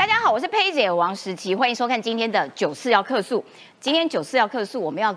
[0.00, 3.44] 大家好，我是佩姐王时琪，欢迎收看今天的九四要客诉。
[3.78, 5.14] 今天九四要客诉，我们要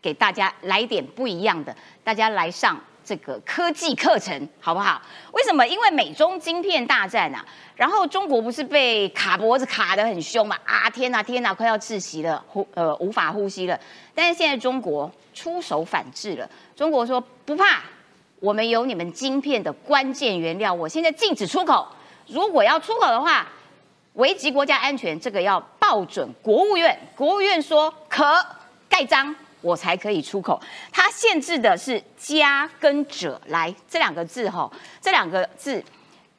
[0.00, 5.02] 给大家来点不一样的，大家来上这个科技课程，好不好？
[5.32, 5.66] 为什么？
[5.66, 10.56] 因为美中晶片大战啊，然后中国不是被卡脖子卡得很凶嘛？
[10.64, 13.76] 啊，天哪，天哪，快要窒息了，呼呃无法呼吸了。
[14.14, 17.82] 但是现在中国出手反制了，中国说不怕，
[18.38, 21.84] 我们有你们晶片的关键原料，我现在禁止出口。
[22.28, 23.44] 如果要出口的话，
[24.20, 26.96] 危及国家安全，这个要报准国务院。
[27.16, 28.22] 国务院说可
[28.86, 30.60] 盖章，我才可以出口。
[30.92, 34.70] 它限制的是“加”跟“者”来这两个字哈，
[35.00, 35.82] 这两个字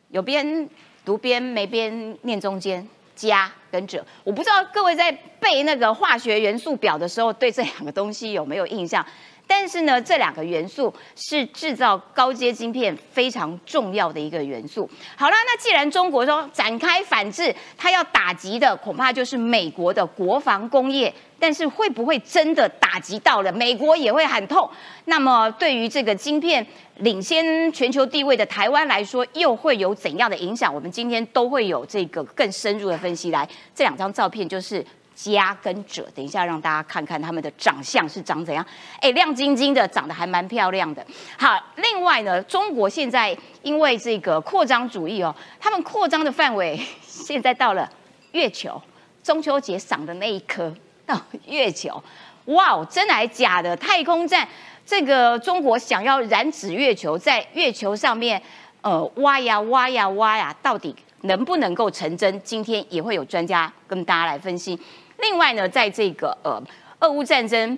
[0.10, 0.70] 有边
[1.04, 4.06] 读边没边念中间“加”跟“者”。
[4.24, 9.04] 我不知道各位在背那个化学元素表的时候，对这两个东西有没有印象？
[9.46, 14.90] 但是呢，这两个元素是制造高阶晶片非常重要的一个元素。
[15.16, 21.14] 好了，那既然中国说展开反制，它要打击的恐怕就是美国的国防工业。
[21.44, 24.70] 但是会不会真的打击到了美国也会很痛？
[25.06, 26.64] 那么对于这个晶片
[26.98, 30.72] 领先全球地位的台湾来说，又会有怎样的影响？
[30.72, 33.32] 我们今天都会有这个更深入的分析。
[33.32, 34.86] 来，这两张照片就是。
[35.16, 38.66] 加跟者，等一下让大家看看他们的长相是长怎样。
[39.00, 41.06] 哎，亮晶晶的，长得还蛮漂亮的。
[41.38, 47.90] 好，另外呢，中国现在因为这个扩张主义哦，他们扩张的范围现在到了
[48.32, 48.82] 月球。
[49.24, 50.74] 中秋节赏的那一颗
[51.06, 51.16] 到
[51.46, 52.04] 月球，
[52.46, 53.78] 哇哦，真的还假的？
[53.78, 54.48] 太空站
[54.84, 58.42] 这个中国想要染指月球，在月球上面
[58.82, 62.42] 呃挖呀挖呀挖呀，到底能不能够成真？
[62.42, 64.80] 今天也会有专家跟大家来分析。
[65.22, 66.62] 另外呢，在这个呃
[67.00, 67.78] 俄乌战争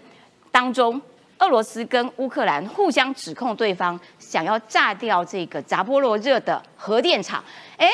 [0.51, 0.99] 当中，
[1.39, 7.43] 俄罗斯跟乌克兰互相指控对方想要炸掉这个扎波罗热的核电厂。
[7.77, 7.89] 哎，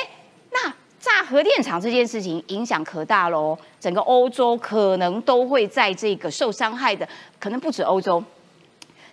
[0.51, 7.07] 那炸核电厂这件事情影响可大喽，整个欧洲可能都会在这个受伤害的，
[7.39, 8.23] 可能不止欧洲，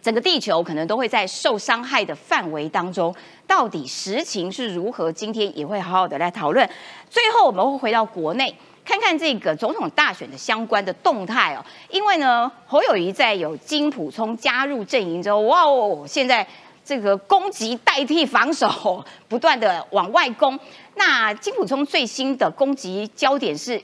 [0.03, 3.14] 整个地球可能都会在受伤害的范围当中。
[3.46, 5.11] 到底实情是如何？
[5.11, 6.69] 今天也会好好的来讨论。
[7.08, 8.55] 最后我们会回到国内。
[8.86, 16.47] 看看这个总统大选的相关的动态哦，因为呢，侯友谊在有金普聪加入阵营之后，哇哦，现在
[16.85, 20.58] 这个攻击代替防守， 不断的往外攻。
[20.95, 23.83] 那金普聪最新的攻击焦点是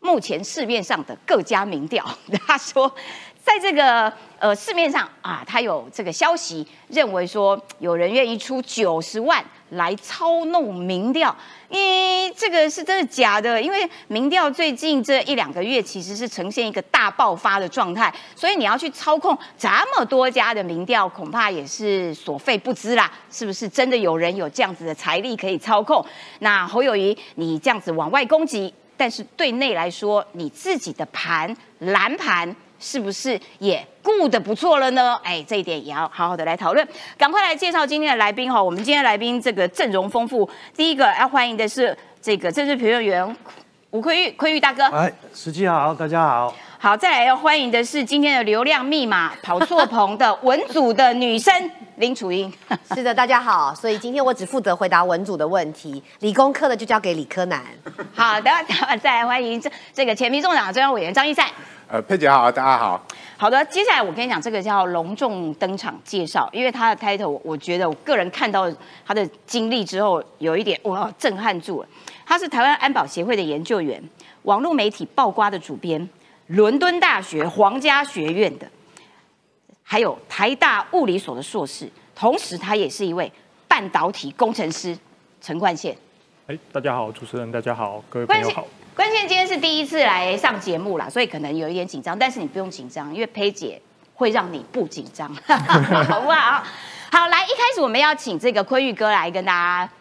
[0.00, 2.02] 目前市面上的各家民调，
[2.46, 2.90] 他说，
[3.42, 9.44] 在这个呃市面上啊，他有这个消息认为说，有人愿意出九十万。
[9.72, 11.36] 来操弄民调，
[11.68, 13.60] 咦，这个是真的假的？
[13.60, 23.12] 因为民调最近这一两个月其实是呈现一个大爆发的状态，所以你要去操控这么多家的民调，恐怕也是所费不赀啦。
[23.30, 26.02] 是不是真的有人有这样子的财力可以操控？
[26.38, 32.56] 那侯友谊，你这样子往外攻击，但是对内来说，你自己的盘蓝盘。
[32.78, 35.18] 是不是也顾得不错了呢？
[35.22, 36.88] 哎，这一点也要好好的来讨论。
[37.16, 40.48] 赶快来介绍今天的来宾哈，我们今天来宾这个阵容丰富。
[40.76, 43.36] 第一个要欢迎的是这个政治评论员
[43.90, 44.84] 吴奎玉，奎玉大哥。
[44.84, 46.54] 哎，司机好，大家好。
[46.80, 51.52] 好，再来要欢迎的是今天的流量密码跑错棚的文组的女生
[51.98, 52.50] 林楚英。
[52.94, 53.74] 是的，大家好。
[53.74, 57.60] 所以今天我只负责回答文组的问题，理工科的就交给理科男。
[58.14, 58.48] 好的，
[59.02, 61.48] 再来欢迎这这个前民众党中央委员张一善。
[61.88, 63.04] 呃，佩姐好，大家好。
[63.36, 68.70] 好的，接下来我跟你讲，这个叫隆重登场介绍，因为他的 title，我觉得我个人看到
[69.04, 71.88] 他的经历之后，有一点哇震撼住了。
[72.24, 74.00] 他是台湾安保协会的研究员，
[74.42, 76.08] 网络媒体曝光的主编，
[76.48, 78.66] 伦敦大学皇家学院的，
[79.82, 83.30] 还有台大物理所的硕士，同时他也是一位
[83.66, 84.96] 半导体工程师，
[85.42, 85.94] 陈冠宪。
[86.46, 88.66] 哎，大家好，主持人大家好，各位朋友好。
[88.94, 93.80] 关键今天是第一次来上节目啦，所以可能有一点紧张，但是你不用紧张，因为佩姐
[94.14, 95.28] 会让你不紧张，
[96.08, 96.64] 好不好？
[97.12, 99.92] 好，来，一开始我们要请这个坤玉哥来跟大家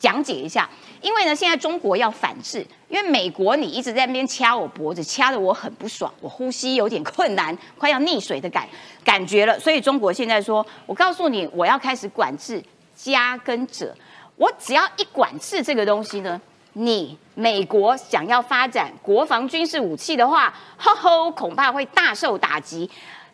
[0.00, 0.68] 讲解一下，
[1.04, 8.66] 因为呢，现在中国要反制，因为美国你一直在那边掐我脖子，掐得我很不爽，我呼吸有点困难，快要溺水的感
[9.04, 12.62] 感觉了，所以中国现在说，我告诉你，我要开始管制
[12.96, 13.94] 加跟者，
[14.36, 16.40] 我只要一管制这个东西呢。
[16.76, 22.90] 你美国想要发展国防军事武器的话，吼吼，恐怕会大受打击，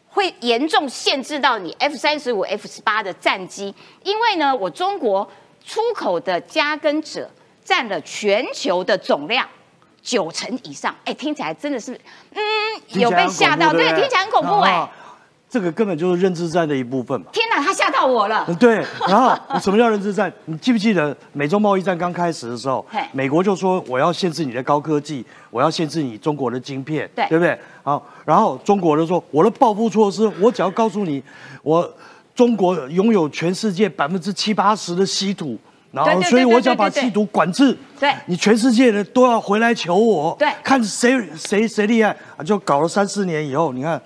[0.09, 3.73] 会严重限制到你 F 三十五、F 十八的战机。
[4.03, 5.27] 因为呢，我中国
[5.65, 7.31] 出口的加跟者
[7.70, 9.46] 占了全球的总量
[10.02, 10.93] 九成以上。
[11.05, 11.94] 哎，听起来真的是，
[12.34, 12.40] 嗯，
[12.88, 14.90] 有被吓到，对，听起来很恐怖哎。
[15.49, 17.26] 这个根本就是认知战的一部分嘛。
[17.32, 18.44] 天哪，他吓到我了。
[18.58, 20.32] 对，然后什么叫认知战？
[20.46, 27.56] 你记不记得美中贸易战刚开始的时候，美国就说我要限制你的高科技，我要限制你中国的晶片，对对不对？
[27.84, 31.22] 好，然后中国就说我的报复措施，我只要告诉你，
[31.62, 31.88] 我
[32.34, 35.56] 中国拥有全世界百分之七八十的稀土。
[35.93, 42.45] 然后，所以我只要对对对把稀土管制，对你全世界的都要回来求我，对看谁谁谁厉害啊！
[42.45, 44.01] 就搞了三四年以后，你看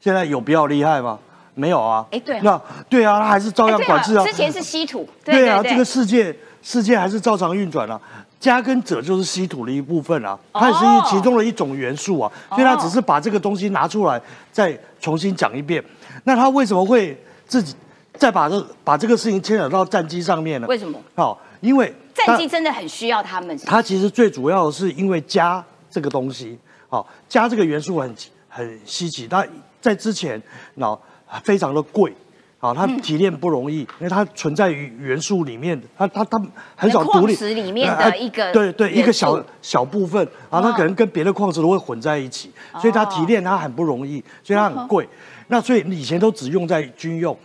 [0.00, 1.18] 现在有比较厉害吗？
[1.54, 2.06] 没有啊。
[2.10, 4.24] 哎对哦那对啊，他还是照样管制啊。
[4.24, 8.00] 之前是稀土，对啊，这个世界世界还是照常运转啊。
[8.38, 14.20] 加跟者就是稀土的一部分啊，它也是哦一其中的一种元素啊，所以他只是把这个东西拿出来
[14.52, 15.82] 再重新讲一遍。
[16.24, 17.74] 那他为什么会自己
[18.18, 20.66] 再把这把这个事情牵扯到战机上面呢？
[20.68, 20.98] 为什么？
[21.14, 23.56] 好，因为战机真的很需要他们。
[23.58, 26.58] 它其实最主要的是因为加这个东西，
[26.88, 28.14] 好，加这个元素很
[28.48, 29.44] 很稀奇，它
[29.80, 30.40] 在之前
[30.76, 30.96] 那
[31.42, 32.14] 非常的贵，
[32.58, 36.40] 好，它提炼不容易，因为它存在于元素里面的，它它它
[36.76, 37.34] 很少独立。
[37.34, 45.08] 矿石里面的呃一个对对，一个小小部分，然后它可能跟别的矿石都会混在一起，所以它提炼它很不容易，所以它很贵。
[45.48, 47.40] 那所以以前都只用在军用，好，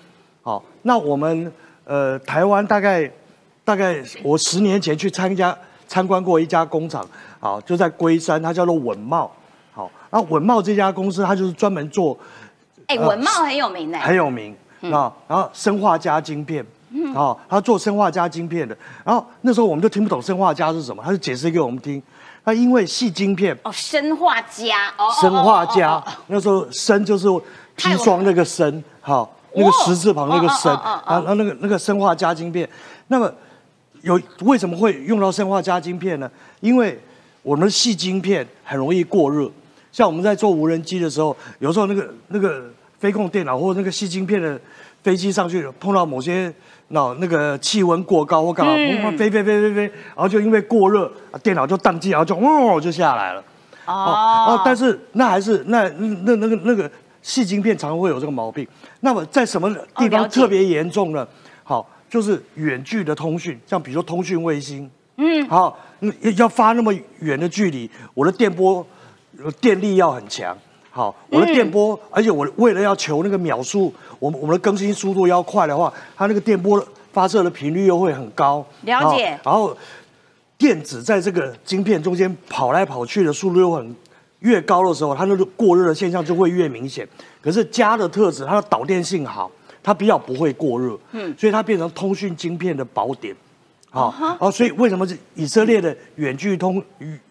[0.83, 1.51] 那我们
[1.85, 3.09] 呃台湾大概
[3.63, 7.07] 大概我十年前去参加参观过一家工厂，
[7.39, 9.31] 好，就在龟山，它叫做稳茂，
[9.73, 12.17] 好，那稳茂这家公司它就是专门做
[12.87, 14.55] 哎，呃文茂很有名的，很有名
[14.91, 16.65] 啊，然后生化加晶片。
[17.15, 22.01] 啊，他做生化加晶片的，然后那时候我们就听不懂生化加是什么，他就解释给我们听。
[22.43, 27.27] 他因为细晶片，哦，生化加，哦，哦生化加哦哦哦那时候砷就是
[27.77, 32.67] 砒霜那个砷，好，那个十字旁那个砷，哦哦哦哦然后那个那个生化加晶片，
[33.07, 33.31] 那么
[34.01, 36.29] 有为什么会用到生化加晶片呢？
[36.61, 36.99] 因为
[37.41, 39.49] 我们的细晶片很容易过热，
[39.91, 42.69] 像我们在做无人机的时候，有时候那个那个
[42.99, 44.59] 飞控电脑或者那个细晶片的
[45.03, 46.53] 飞机上去碰到某些
[46.89, 48.73] 那那个气温过高或干嘛，
[49.17, 53.43] 飞飞飞飞飞，然后就因为过热，啊电脑就宕机，然后就哦就下来了。
[53.85, 56.89] 哦，但是那还是那那那个那个
[57.21, 58.67] 细晶片常常会有这个毛病。
[59.01, 61.27] 那么在什么地方特别严重呢？
[61.63, 68.85] 好，就是远距的通讯，像比如说通讯卫星，嗯，好，嗯要发那么远的距离，我的电波
[69.43, 70.57] 呃电力要很强。
[70.91, 76.83] 好，我的电波，而且我为了要求那个秒数，我们我们的更新速度要快的话，它那个电波
[77.13, 78.65] 发射的频率又会很高。
[78.81, 79.77] 了解然后
[80.57, 83.95] 电子在这个晶片中间跑来跑去的速度又很
[84.39, 87.07] 越高的时候，它那个过热的现象就会越明显。
[87.41, 89.51] 可是镓的特质，它的导电性好，
[89.83, 93.35] 它比较不会过热，嗯，所以它变成通讯晶片的宝典。
[93.91, 96.81] 好，然后所以为什么是以色列的远距通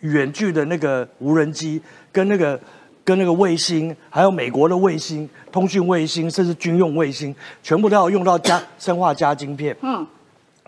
[0.00, 2.60] 远距的那个无人机跟那个
[3.04, 7.32] 跟那个卫星，还有美国的卫星、通讯卫星，甚至军用卫星，
[7.62, 9.76] 全部都要用到加 生化加晶片。
[9.82, 10.04] 嗯，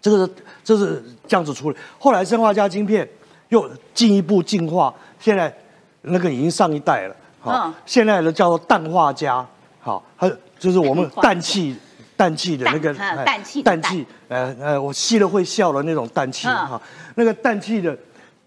[0.01, 0.33] 这个是
[0.63, 1.77] 这是这样子处理。
[1.99, 3.07] 后来生化加晶片
[3.49, 5.53] 又进一步进化，现在
[6.02, 7.17] 那个已经上一代了。
[7.41, 9.47] 好，嗯现在的叫做氮化镓。
[9.81, 11.75] 好，还有就是我们氮气
[12.17, 16.82] 氮气的那个哎氮气氮氮气，呃呃，我吸了会笑的那种氮气嗯哈。
[17.14, 17.97] 那个氮气的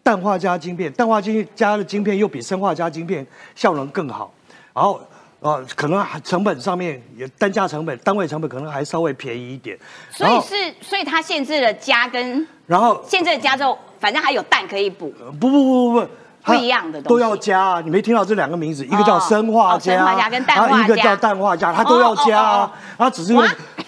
[0.04, 3.26] 氮化镓晶片，氮化晶加的晶片又比生化镓晶片
[3.56, 4.32] 效能更好，
[4.74, 5.02] 然后
[5.40, 9.76] 呃，可能成本上面也单价成本、单位成本可能还稍微便宜一点。
[10.12, 15.12] 所以是，所以它限制了加跟然后限制了加之后，反正还有蛋可以补。
[15.20, 16.08] 呃不不不不不。
[16.44, 17.82] 它不一样的东西都要加啊！
[17.82, 22.72] 你没听到这两个名字，一个叫生化哦生化镓，跟一个叫氮化镓，它都要加啊。
[22.98, 23.44] 它只是用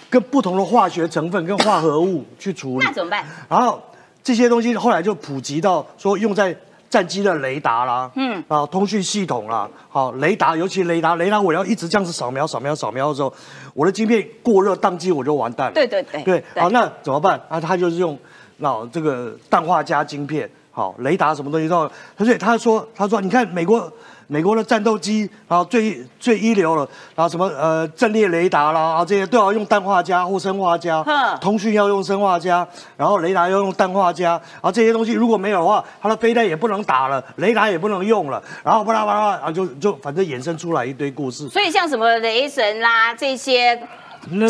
[0.08, 2.92] 跟不同的化学成分跟化合物去处理那。
[2.92, 3.24] 怎么办？
[3.48, 3.80] 然后
[4.22, 6.56] 这些东西后来就普及到说用在
[6.88, 13.32] 战机的雷达啦，嗯，啊，通讯系统啦，好，雷达，尤其雷达，雷达我要一直这样子扫描、扫描、扫描的时候，
[13.74, 15.72] 我的晶片过热宕机我就完蛋了。
[15.74, 17.38] 对对对对，对好，那怎么办？
[17.48, 18.16] 啊，他就是用
[18.58, 23.90] 那这个氮化镓晶片，好，雷达什么东西都，所以他说，他说，你看美国。
[24.28, 26.82] 美国的战斗机，然后最最一流了，
[27.14, 32.66] 然后什么呃阵列雷达啦，然后这些都要用氮化镓或生化镓哼，通讯要用生化镓，
[32.96, 41.48] 然后雷达要用氮化镓，然后这些东西如果没有的话，它的飞弹也不能打了，雷达也不能用了，然后巴拉巴拉，然后就就反正衍生出来一堆故事。
[41.48, 43.80] 所以像什么雷神啦这些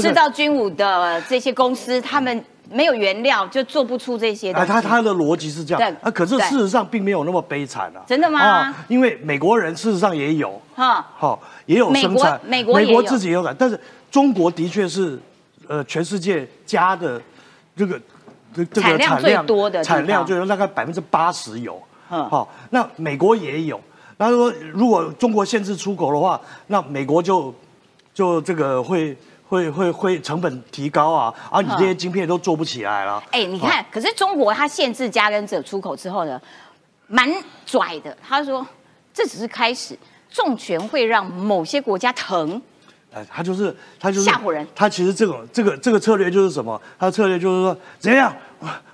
[0.00, 4.72] 制造军武的这些公司，他们没有原料就做不出这些东啊，西。
[4.72, 8.02] 他他的逻辑是这对样，啊，可是事实上并没有那么悲惨啊。
[8.06, 8.40] 真的吗？
[8.40, 13.78] 啊，因为美国人事实上也有，哈，好、也有生产，美国美国自己也有产，但是
[14.10, 15.18] 中国的确是，
[15.68, 17.20] 呃，全世界加的
[17.76, 18.00] 这个
[18.54, 21.80] 这这个产量最多的产量最多，大概百分之八十有。
[22.10, 22.28] 嗯。
[22.28, 23.80] 好、那美国也有。
[24.18, 27.54] 他说如果中国限制出口的话，那美国就
[28.14, 29.14] 就这个会
[29.48, 33.22] 会会会成本提高啊，啊，你这些晶片都做不起来了。
[33.30, 36.40] 哎，你看，可是中国它限制加跟者出口之后呢，
[37.06, 37.32] 蛮
[37.64, 38.16] 拽的。
[38.26, 38.66] 他说
[39.14, 39.98] 这只是开始，
[40.30, 42.60] 重拳会让某些国家疼。
[43.14, 44.66] 哎，他就是他就是吓唬人。
[44.74, 46.80] 他其实这种这个这个策略就是什么？
[46.98, 48.34] 他的策略就是说怎样？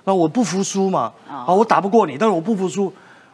[0.05, 2.93] 那我不服输嘛，啊，我打不过你，但是我不服输。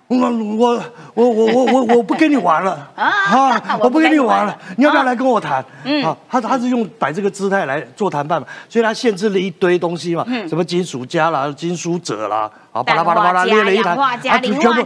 [0.09, 3.77] 我我我我我我我不跟你玩了啊！
[3.79, 5.63] 我不跟你玩了，你要不要来跟我谈？
[6.03, 14.83] 啊，他他是用摆这个姿态来做谈判嘛，所以他限制了一堆东西嘛，什么金属加啦、金属锗啦，啊，巴拉巴拉巴拉列了一台，啊，全部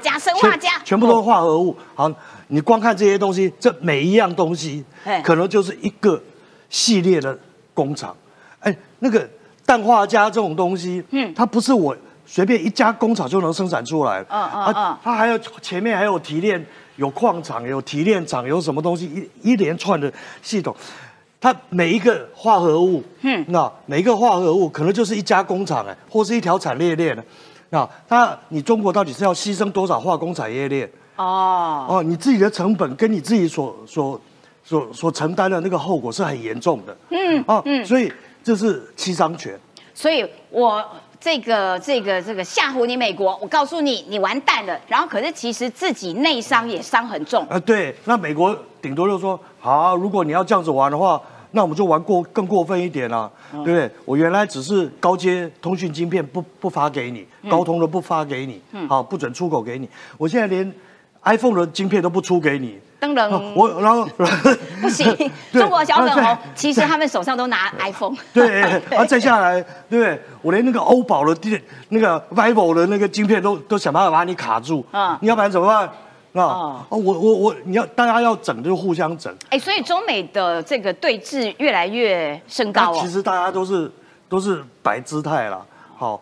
[0.83, 1.73] 全部都是化合物。
[1.95, 2.11] 好，
[2.47, 4.83] 你光看这些东西，这每一样东西
[5.23, 6.21] 可能就是一个
[6.69, 7.39] 系列的
[7.73, 8.13] 工厂。
[8.59, 9.25] 哎，那个
[9.65, 11.95] 氮化镓这种东西，嗯，它不是我。
[12.33, 20.11] 随便一家工厂就能生产出来，嗯嗯嗯，它还有前面还有提炼，有矿场，有提炼厂，有什么东西一一连串的
[20.41, 20.75] 系统，
[21.39, 27.23] 它每一个化合物，嗯，那每一个化合物可能就是一家工厂哎，或是一条产业链的，
[27.69, 30.89] 那它你中国到底是要牺牲多少化工产业链？
[31.17, 31.85] 哦。
[31.87, 34.19] 哦，你自己的成本跟你自己所所
[34.63, 38.11] 所所承担的那个后果是很严重的，嗯啊，所以
[38.43, 39.55] 这是七伤拳，
[39.93, 40.83] 所以我。
[41.23, 44.77] 这个这个这个吓唬你美国，我告诉你，你完蛋了。
[44.89, 47.47] 然后可是其实自己内伤也伤很重。
[47.47, 53.89] 啊，对，那美国顶多就说，好，如果你要这样子玩的话，那我们就玩过更过分一点了，对不对？
[54.03, 59.87] 我原来只是高阶通讯晶片不不发给你，高通的不发给你，好，不准出口给你。
[60.17, 60.73] 我现在连
[61.23, 62.77] iPhone 的晶片都不出给你。
[63.15, 64.05] 灯笼，我然后
[64.81, 68.15] 不行， 中国小粉红其实他们手上都拿 iPhone。
[68.33, 68.61] 对，
[68.95, 74.85] 啊，再下来，对我连那个欧宝的电，那个 vivo 的那个晶片都都想办法把你卡住。
[74.91, 75.89] 嗯，你要不然怎么办？
[76.33, 79.31] 啊，哦，我我我，你要大家要整就互相整。
[79.49, 83.91] 哎，所以中美的这个对峙越来越升高其实大家都是
[84.27, 85.63] 都是摆姿态了，
[85.95, 86.19] 好，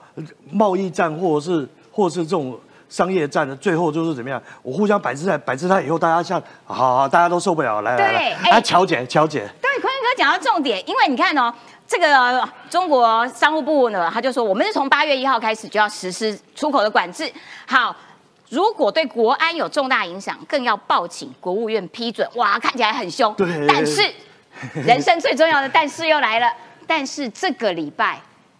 [0.51, 2.57] 贸易战或者是或者是这种。
[2.91, 4.39] 商业战的最后就是怎么样？
[4.61, 11.53] 我互相摆姿态，摆姿态以后，大家像好好，大家都受不了，来来来，哎，乔姐，乔姐，对，坤哥讲到重点，因为你看哦，
[11.87, 17.31] 这个中国商务部呢，他就说，我们是从八月一号开始就要实施出口的管制。
[17.65, 17.95] 好，
[18.49, 22.29] 如果对国安有重大影响，更要报请国务院批准。
[22.35, 24.01] 哇，看起来很凶，对，但是
[24.73, 26.51] 人生最重要的但是又来了，
[26.85, 28.19] 但是这个礼拜，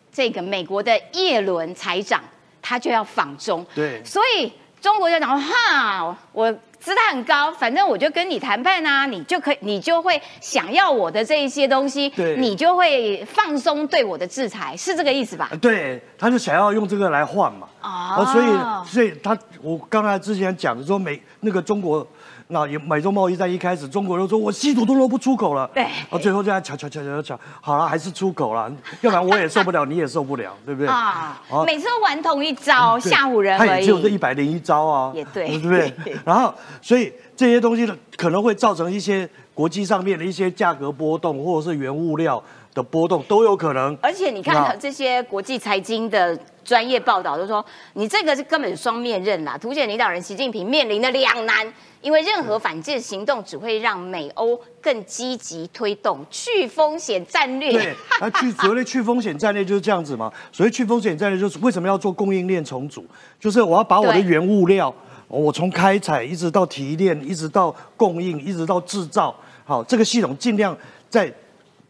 [0.10, 2.22] 这个美国的叶伦财长。
[2.62, 15.50] 他就要仿中，对，所以中国就讲哈，我姿态很高，反正我就跟你谈判啊，你就可以，你就会想要我的这一些东西，对，你就会放松对我的制裁，是这个意思吧？
[15.62, 22.08] 对，他就想要用这个来换嘛，哦，所以，所以他，我刚才之前讲的说美那个中国。
[22.52, 30.90] 那也美中贸易战一开始，中国就说我稀土都不出口了，对，啊，最后这样抢抢抢抢抢，好了，还是出口了，要不然我也受不了，你也受不了，对不对？
[30.90, 35.94] 啊，每次都玩同一招吓唬人他也只有这一百零一招啊，也对，对不对？
[36.26, 42.44] 然后，所以这些东西呢，可能会造成一些国际上面的一些价格波动，或者是原物料
[42.74, 43.98] 的波动都有可能。
[44.02, 51.72] 而且你看这些国际财经的专业报道都说，你这个是根本双面刃啦，凸显领导人习近平面临的两难。
[52.02, 57.72] 因为任何反制行动只会让美欧更积极推动去风险战略。
[57.72, 60.34] 对，那去所谓的去风险战略就是这样子嘛。
[60.52, 63.06] 所谓去风险战略就是为什么要做供应链重组？
[63.40, 64.92] 就是我要把我的原物料，
[65.28, 70.76] 我从开采一直到提炼，一直到供应，一直到制造，好，这个系统尽量
[71.08, 71.32] 在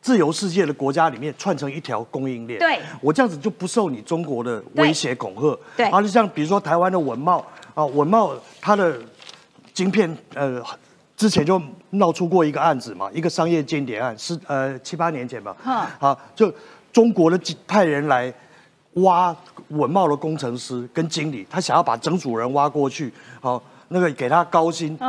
[0.01, 2.59] 自由世界的国家里面串成一条供应链。
[2.59, 5.57] 对，我这样子就不受你中国的威胁恐吓。
[5.77, 8.99] 对，而且像比如说台湾的文茂啊，文茂它的。
[9.73, 10.61] 晶片呃，
[11.15, 11.59] 之前就
[11.91, 15.55] 闹出过一个案子嘛，一个商业间谍案，是呃七八年前吧。
[15.97, 16.53] 啊，就
[16.91, 18.31] 中国的派人来
[18.95, 19.33] 挖
[19.69, 24.99] 文茂的工程师跟经理，他想要把整组人挖过去，好，那个给他高薪，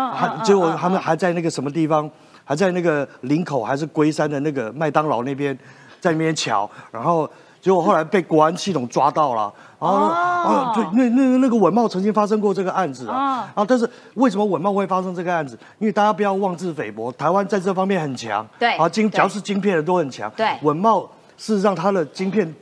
[0.45, 2.09] 结果他们还在那个什么地方，
[2.45, 5.57] 还在那个林口还是龟山的那个麦当劳那边，
[6.01, 7.29] 在那边瞧，然后
[7.61, 9.53] 结果后来被国安系统抓到了。
[9.79, 15.59] 啊，对，那那那个文茂曾经发生过这个案子啊，啊，但是为什么文茂会发生这个案子？
[15.81, 21.01] 因为大家不要妄自菲薄，台湾在这方面很强，对，啊，晶只要是晶片的都很强，对，文茂
[21.37, 22.55] 事实上它的晶片。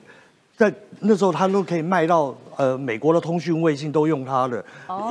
[0.61, 4.63] 在那时候，他都可以卖到呃美国的通讯卫星都用他的，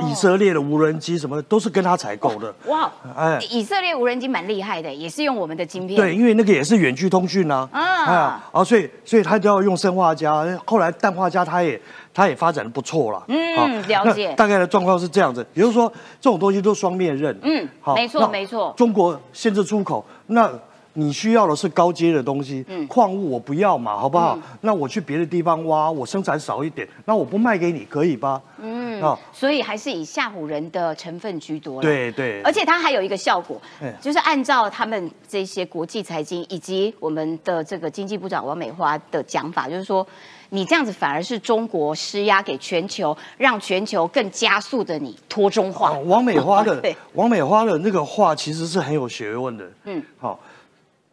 [0.08, 2.54] 以色列的无人机什么的都是跟他采购的。
[2.66, 5.96] 哇，哎，以色列无人机蛮厉害的，也是用我们的晶片。
[5.96, 7.68] 对，因为那个也是远距通讯呐。
[7.72, 11.82] 啊，啊，所以所以他就要用生化镓，后来氮化镓他也
[12.14, 13.20] 他也发展的不错了。
[13.26, 14.32] 嗯，了解。
[14.36, 17.36] 大概的状况是这样子，也就是说这种东西都双面刃。
[17.42, 18.72] 嗯，好，没错没错。
[18.76, 20.48] 中国限制出口，那
[20.94, 24.38] 你需要的是高阶的东西，嗯矿物我不要嘛，好不好？
[24.62, 28.40] 那我去别的地方挖，我生产少一点，那我不卖给你，可以吧？
[28.58, 31.82] 嗯，哦，所以还是以吓唬人的成分居多啦。
[31.82, 40.06] 对对，而且它还有一个效果哎，就是按照他们这些国际财经以及我们的这个经济部长王美花的讲法，就是说，
[40.50, 45.92] 你这样子反而是中国施压给全球，让全球更加速的你脱中化。
[45.92, 49.64] 哦王美花的 对，王美花的那个话其实是很有学问的。
[49.84, 50.38] 嗯嗯，好，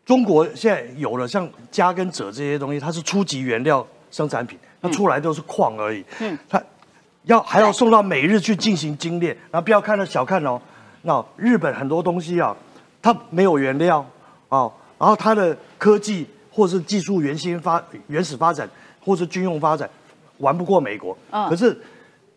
[0.07, 5.99] 中国现在有了像镓跟锗这些东西，它是初级原料生产品，它出来都是矿而已。
[6.19, 6.63] 嗯嗯，它
[7.25, 10.57] 要还要送到美日去进行精炼，然后不要看到小看哦，
[11.01, 12.55] 那日本很多东西啊，
[13.01, 13.99] 它没有原料
[14.47, 18.65] 啊，然后它的科技或是技术原先发原始发展，
[19.03, 19.89] 或是军用发展，
[20.37, 21.17] 玩不过美国。
[21.31, 21.77] 嗯可是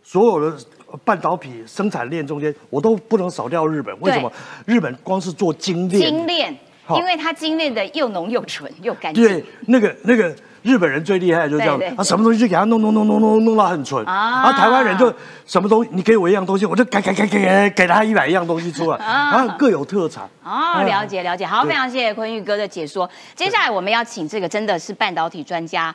[0.03, 0.59] 所有的
[1.05, 3.97] 半导体生产链中间，我都不能少掉日本。
[4.01, 4.33] 为什么？
[4.67, 6.59] 日本光是做精炼，精炼，好
[6.99, 9.25] 因为它精炼的又浓又纯又干净。
[9.25, 15.13] 对，那个那个日本人最厉害的就是这样对对啊，什么东西就给他弄弄弄弄弄弄到很纯啊啊，台湾人就
[15.47, 20.29] 什么东西，你给我一样东西，我就改改改改改给他一百样东西出来，啊然后各有特长。
[20.45, 23.09] 哦，了解了解，好，非常谢谢坤玉哥的解说。
[23.35, 25.95] 接下来我们要请这个真的是半导体专家，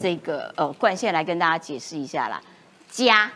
[0.00, 2.40] 这个呃冠宪来跟大家解释一下啦。
[2.90, 3.30] 加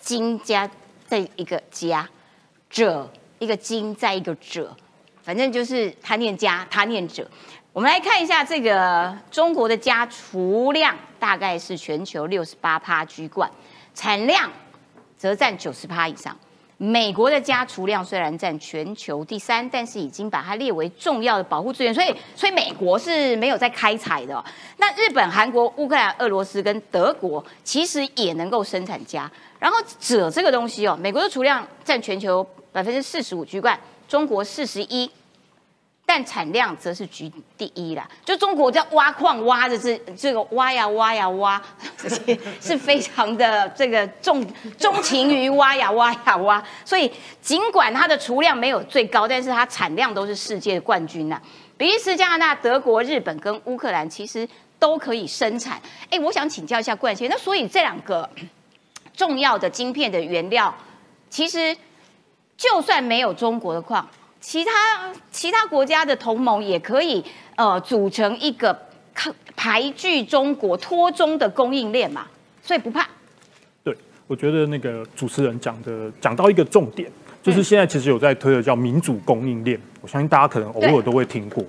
[0.00, 0.68] 金加
[1.06, 2.08] 在一个加，
[2.68, 3.08] 者
[3.38, 4.74] 一个金在一个者，
[5.22, 7.26] 反正就是他念家，他念者。
[7.72, 13.50] 我们来看一下这个中国的家储量大概是全球六十八趴居冠，
[13.94, 14.50] 产量
[15.16, 16.36] 则占九十趴以上。
[16.76, 24.44] 美国的家储量虽然占全球第三，但是已经把它列为重要的保护资源，所以所以美国是没有在开采的、
[24.78, 33.78] 那日本、韩国、乌克兰、俄罗斯跟德国其实也能够生产镓，然后锗这个东西哦，美国的储量占全球百分之四十五居冠，
[34.12, 35.10] 中国四十一，
[36.04, 38.06] 但产量则是居第一啦。
[38.26, 41.58] 就中国在挖矿挖的这这个挖呀挖呀挖，
[42.60, 46.62] 是非常的这个重钟情于挖呀挖呀挖。
[46.84, 51.40] 所以尽管它的储量没有最高，但是它产量都是世界的冠军呐。
[51.78, 54.46] 比利时、加拿大、德国、日本跟乌克兰其实
[54.78, 55.80] 都可以生产。
[56.10, 58.28] 哎，我想请教一下冠先，那所以这两个
[59.16, 60.74] 重要的晶片的原料，
[61.30, 61.74] 其实
[62.56, 64.06] 就算没有中国的矿，
[64.40, 64.70] 其他
[65.30, 67.24] 其他国家的同盟也可以
[67.56, 68.76] 呃组成一个
[69.14, 72.26] 抗排拒中国脱中的供应链嘛，
[72.62, 73.06] 所以不怕。
[73.82, 77.10] 对，我觉得那个主持人讲的讲到一个重点，
[77.42, 81.64] 就是现在其实有在推的叫民主供应链，我相信大家可能偶尔都会听过。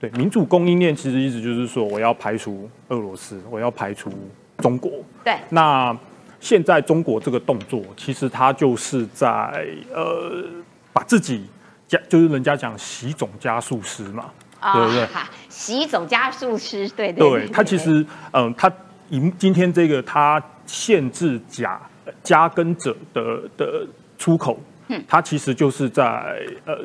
[0.00, 4.12] 对，民主供应链其实意思就是说，我要排除俄罗斯，我要排除
[4.58, 4.90] 中国。
[5.24, 5.96] 对，那
[6.44, 10.44] 现在中国这个动作，其实它就是在呃
[10.92, 11.42] 把自己
[11.88, 14.26] 加，就是人家讲习总加速师嘛，
[14.60, 15.04] 对不对？
[15.04, 18.70] 啊，习总加速师，对对对，他其实，嗯，他
[19.08, 21.80] 以今天这个他限制甲
[22.22, 23.86] 加跟者的的
[24.18, 25.02] 出口，嗯。
[25.06, 26.78] 它其实就是在呃，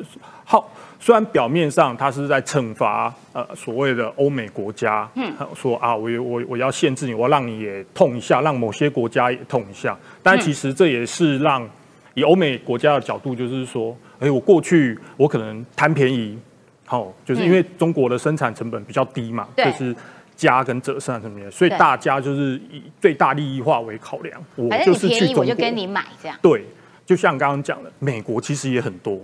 [0.44, 11.68] 好，虽然表面上它是在惩罚呃所谓的欧美国家，嗯，说啊，我我我要限制你，我要让你也痛一下，让某些国家也痛一下，但其实这也是让
[12.14, 16.38] 以欧美国家的角度，就是说，哎，我过去我可能贪便宜。
[16.84, 19.64] 好、就是因为中国的生产成本比较低嘛，对。
[19.66, 19.94] 就是
[20.34, 24.42] 加跟折算什么的，所以大家就是以最大利益化为考量。
[24.56, 26.36] 我就是你便宜去中国，我就跟你买这样。
[26.42, 26.64] 对，
[27.10, 29.18] 就像刚刚讲的，美国其实也很多，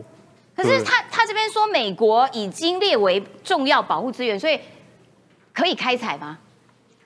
[0.57, 4.59] 可是他他这边说美国已经列为重要保护资源，所以
[5.53, 6.37] 可以开采吗？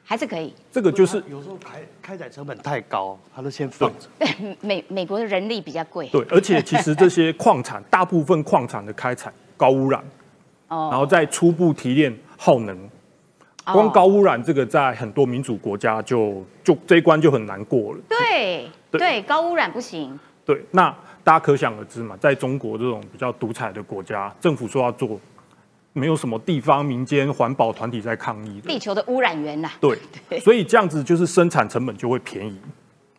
[0.03, 0.55] 还是可以？
[0.73, 4.09] 这个就是有时候开开采成本太高，他都先放着。
[4.19, 6.09] 对，美美国的人力比较贵。
[6.09, 10.03] 对，而且其实这些 矿产，大部分矿产的开采高污染，
[10.69, 12.75] 哦然后再初步提炼耗能，
[13.67, 17.99] 哦光高污染这个在很多民主国家就就这一关就很难过了。
[18.09, 20.19] 对对对，高污染不行。
[20.53, 25.21] 对，那大家可想而知嘛，在中国这种比较独裁的国家，政府说要做，
[25.93, 28.77] 没有什么地方民间环保团体在抗议的地。
[28.81, 29.97] 球的污染源呐、 对，
[30.41, 32.59] 所以这样子就是生产成本就会便宜。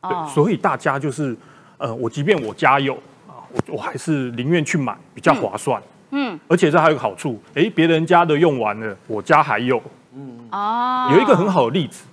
[0.02, 1.34] 对，哦所以大家就是，
[1.78, 2.96] 呃，我即便我家有
[3.30, 5.82] 啊，我我还是宁愿去买，比较划算。
[6.10, 9.82] 嗯，而且这还有一个好处，哎，别人家的用完了，我家还有。
[10.14, 12.04] 嗯哦，有一个很好的例子，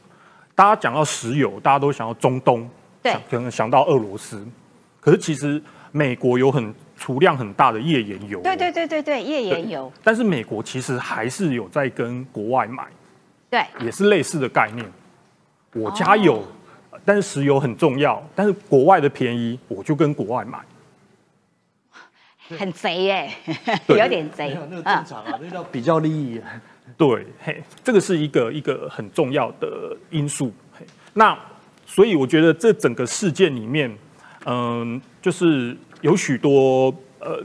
[0.55, 2.71] 大家讲到石油，大家都想到中东，
[3.03, 4.47] 对想可能想到俄罗斯，
[5.09, 8.43] 可是其实美国有很储量很大的页岩油。
[8.43, 12.87] 对对对对对，页岩油，但是美国其实还是有在跟国外买，
[13.49, 14.85] 对，也是类似的概念。
[15.73, 16.41] 我家有，
[16.91, 20.59] 哦但是石油很重要，但是国外的便宜，我就跟国外买。
[22.59, 23.31] 很贼耶，
[23.87, 26.39] 对有点贼没有，那个正常啊，那叫比较利益。
[26.99, 30.53] 对，嘿，这个是一个一个很重要的因素。
[30.79, 31.39] 嘿，那
[31.87, 33.91] 所以我觉得这整个事件里面，
[34.51, 37.39] 嗯、就是有许多呃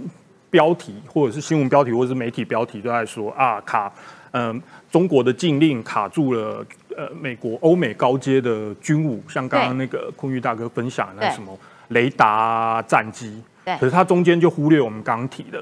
[0.50, 3.92] 标题或者是新闻标题或者是媒体标题都在说啊卡，
[4.32, 11.58] 嗯、中国的禁令卡住了呃美国欧美高阶的军武，像刚刚那个空域大哥分享的那什么
[11.90, 13.76] 雷达战机，对。
[13.78, 15.62] 可是它中间就忽略我们刚刚提的，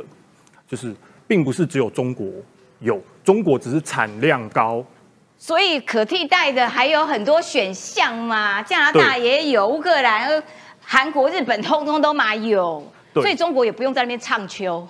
[0.68, 0.94] 就是
[1.28, 2.28] 并不是只有中国
[2.82, 4.86] 有，中国只是产量高，
[5.38, 10.44] 所以可替代的还有很多选项嘛，加拿大也有，乌克兰、呃
[10.94, 14.86] 韩国、日本通通都嘛有，所以中国也不用在那边唱秋，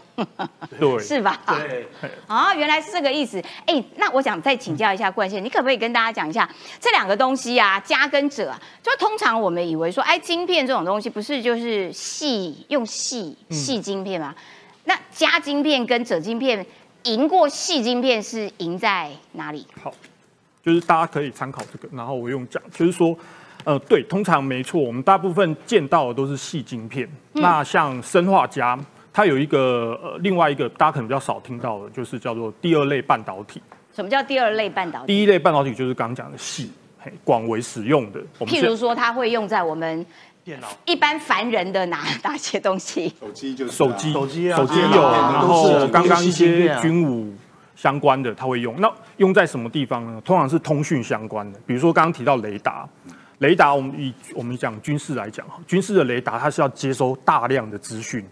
[0.80, 1.40] 对， 是吧？
[1.46, 1.86] 对，
[2.26, 3.40] 啊，原来是这个意思。
[3.68, 8.60] 哎，那我想再请教一下冠宪，你可不可以跟大家讲一下这两个东西啊，加跟者啊？
[8.82, 14.34] 就通常我们以为说，哎，晶片这种东西不是就是细用细细晶片吗？
[14.86, 16.66] 那加晶片跟者晶片
[17.04, 19.68] 赢过细晶片是赢在哪里？
[19.84, 19.94] 好，
[20.66, 23.16] 就是大家可以参考这个，然后我用讲，就是说，
[23.63, 27.08] 呃，对，通常没错，我们大部分见到的都是细晶片。
[27.34, 28.78] 那像生化家，
[29.13, 33.62] 它有一个呃，另外一个大家可能比较少听到的，就是叫做第二类半导体。
[33.93, 35.08] 什么叫第二类半导体？
[35.08, 38.21] 第一类半导体就是刚刚讲的细，嘿，广为使用的。
[38.39, 40.06] 我们譬如说，它会用在我们
[40.43, 43.13] 电脑、一般凡人的哪哪些东西？
[43.19, 47.34] 手机就是手机、手机啊手机有，啊然后刚刚一些军武
[47.76, 48.74] 相关的，它会用。
[48.80, 50.21] 那用在什么地方呢？
[50.24, 52.88] 通常是通讯相关的，比如说刚刚提到雷达。
[53.41, 58.23] 雷达，我们以我们讲军事来讲，军事的雷达它是要接收大量的资讯。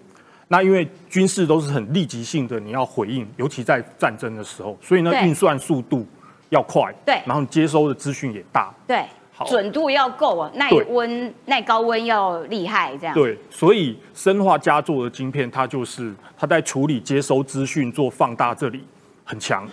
[0.48, 5.28] 那因为军事都是很立即性的，你要回应，尤其在战争的时候，所以呢，对。
[5.28, 6.06] 运算速度
[6.50, 7.22] 要快，对。
[7.26, 9.45] 然后接收的资讯也大，对，好。
[9.45, 10.84] 准度要够啊，耐对。
[10.86, 13.15] 温、耐高温要厉害，这样。
[13.15, 18.84] 对，所以生化加做的晶片，它就是它在处理接收资讯做放大这里
[19.24, 19.67] 很强，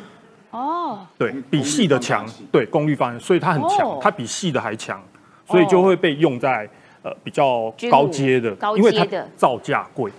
[0.50, 3.68] 哦，对比细的强，对功率放大，所以它很哦。
[3.78, 5.02] 强，它比细的还强，
[5.46, 6.68] 所以就会被用在
[7.02, 10.10] 呃比较高阶的因为它阶的造价贵。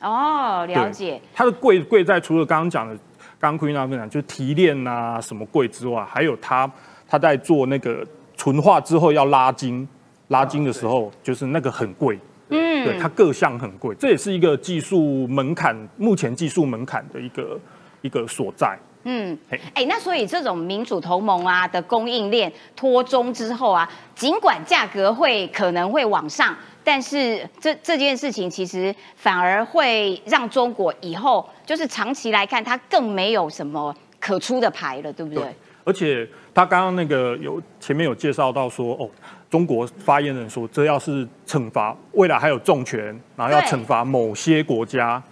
[0.00, 1.20] 哦，了解。
[1.34, 2.94] 它的贵贵在除了刚刚讲的，
[3.40, 6.70] 刚刚 Queen 分享就是提炼啊什么贵之外，还有它
[7.08, 9.88] 它在做那个纯化之后要拉筋，
[10.28, 12.18] 拉筋的时候就是那个很贵。
[12.50, 17.58] 嗯，对，它各项很贵，这也是一个技术门槛，目前技术门槛的一个
[18.02, 18.78] 一个所在。
[19.08, 35.42] 嗯嘿，哎，那所以这种民主同盟啊的供应链脱中之后啊，尽管价格会可能会往上，但是这这件事情其实反而会让中国以后就是长期来看，它更没有什么可出的牌了，对不对？
[35.44, 39.08] 对，而且他刚刚那个有前面有介绍到说，哦，
[39.48, 42.98] 中国发言人说，这要是惩罚，未来还有重拳，
[43.36, 45.22] 然后要对惩罚某些国家，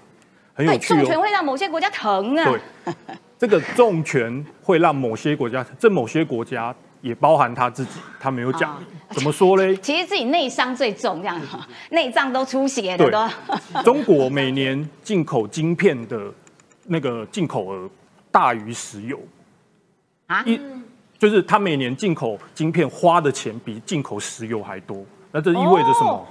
[0.55, 0.97] 很有对，趣哦。
[0.99, 2.45] 重拳会让某些国家疼啊。
[2.45, 2.61] 对，
[3.39, 9.77] 这个重拳会让某些国家，这某些国家也包含他自己，他没有讲怎么说嘞？
[9.77, 11.41] 其实自己内伤最重，这样
[11.91, 13.83] 内脏都出血了对都。
[13.83, 16.33] 中国每年进口晶片的
[16.85, 17.91] 那个进口额
[18.31, 19.21] 大于石油
[20.27, 20.59] 啊一
[21.19, 25.05] 就是他每年进口晶片花的钱比进口石油还多。
[25.33, 26.11] 那这意味着什么？
[26.11, 26.27] 哦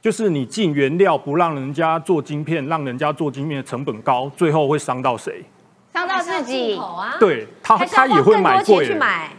[0.00, 5.44] 就是你进原料不让人家做晶片，让人家做晶片的成本高，最后会伤到谁？
[5.92, 6.76] 伤到自己。
[6.76, 8.86] 口啊，对他，他也会买贵了。
[8.86, 9.30] 去买。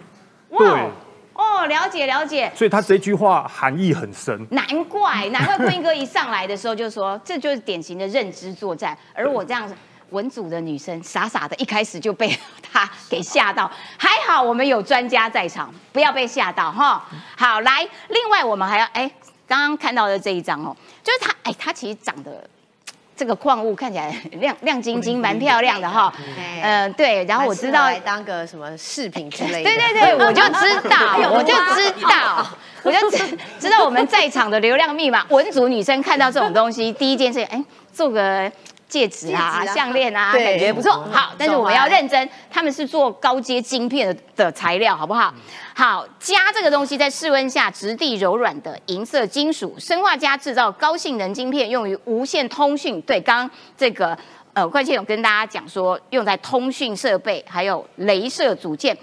[0.50, 0.90] 哇对，
[1.34, 2.52] 哦，了解了解。
[2.56, 4.48] 所以他这句话含义很深。
[4.52, 8.98] 难怪，难怪坤英哥一上来的时候就说， 这就是典型的认知作战。
[9.14, 9.72] 而我这样
[10.10, 12.36] 文组的女生，傻傻的，一开始就被
[12.74, 13.70] 他给吓到。
[13.98, 17.06] 还好我们有专家在场，不要被吓到哈。
[17.38, 19.10] 好，来，另外我们还要哎，
[19.48, 22.44] 刚刚看到的这一张哦，就是他，哎，他其实长得
[23.20, 26.14] 这个矿物看起来亮亮晶晶，蛮漂亮的哈。
[26.38, 29.64] 哎嗯，对，然后我知道来当个什么饰品之类的。
[29.64, 32.48] 对对对， 我就知道，我就知道，
[32.82, 38.50] 我就知知道我们在场的流量密码，文组女生看到这种东西，第一件事，哎，做个
[38.90, 40.92] 戒指啊、项链啊，感觉不错。
[41.12, 45.34] 好，但是我们要认真，他们是做高阶晶片的的材料，好不好？
[45.76, 53.02] 好，镓这个东西在室温下质地柔软的银色金属，生化镓制造高性能晶片，用于无线通讯。
[53.04, 54.18] 对，刚刚这个
[54.54, 58.98] 呃，冠茜有跟大家讲说，用在通讯设备，还有镭射组件。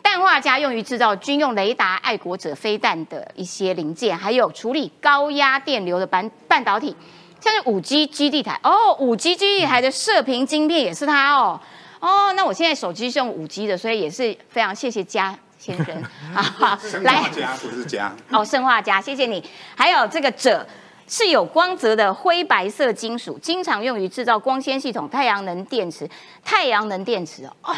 [0.00, 6.96] 氮化镓用于制造军用雷达、爱国者飞弹的一些零件，还有处理高压电流的半半导体，
[7.42, 11.60] 像是五 G 基地台哦，五 G 基地台的射频晶片也是它哦。
[11.98, 16.02] 哦，那我现在手机是用五 G 的，所以也是非常谢谢嘉先生
[16.34, 19.42] 啊，生来化家不是家，哦，生化家，谢谢你。
[19.76, 20.64] 还有这个锗，
[21.08, 26.08] 是有光泽的灰白色金属，经常用于制造光纤系统、太阳能电池、
[26.44, 27.74] 太阳能电池哦。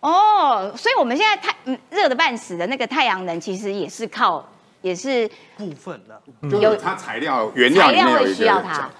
[0.00, 4.44] 哦，所以我们现在太嗯热的半死的那个太阳能，其实也是靠
[4.82, 6.20] 也是部分的。
[6.50, 8.90] 就是它材料原料材料会需要它。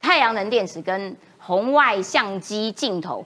[0.00, 3.24] 太阳能电池跟红外相机镜头，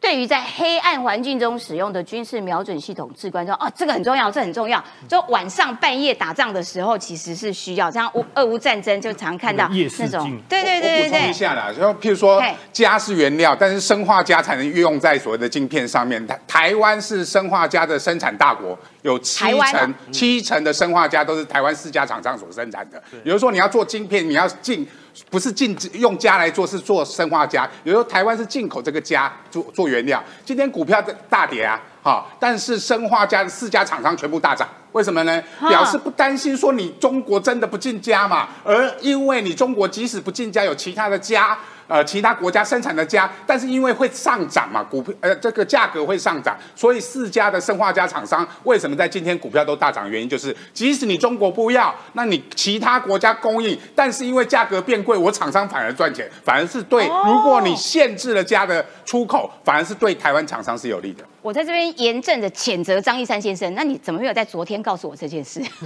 [0.00, 3.66] 对于在黑暗环境中使用的军事瞄准系统至关重要。
[3.66, 4.82] 哦，这个很重要，这很重要。
[5.06, 7.90] 就晚上半夜打仗的时候，其实是需要。
[7.90, 11.32] 像乌俄乌战争就常看到夜视那种镜，对对对我补充一对对。
[11.32, 16.26] 下啦，就譬如说嘿镓是原料，但是生化镓才能运用在所谓的镜片上面。
[16.26, 23.02] 台台湾是生化镓的生产大国，有七成七成的生化镓都是台湾四家厂商所生产的。
[23.22, 24.88] 也就是说，你要做晶片，你要进。
[25.28, 27.68] 不是进用家来做，是做生化家。
[27.84, 30.22] 有时候台湾是进口这个家做做原料。
[30.44, 35.42] 今天股票大跌啊，好，但是生化家的四家厂商全部大涨，为什么呢？
[35.68, 41.56] 表示不担心说你中国真的不进家嘛，而因为你中国即使不进家，有其他的镓。
[41.90, 50.08] 呃，其他国家生产的家，但是因为会上涨嘛，股票呃这个价格会上涨，所以四家的生化家厂商为什么在今天股票都大涨？
[50.08, 57.06] 原因就是，即使你中国不要，那你其他国家供应，但是因为价格变贵，我厂商反而赚钱，反而是对。
[57.26, 61.24] 如果你限制了家的出口，反而是对台湾厂商是有利的。
[61.42, 65.60] 我在这边严正的谴责张一山先生，那你怎么没有在昨天告诉我这件事？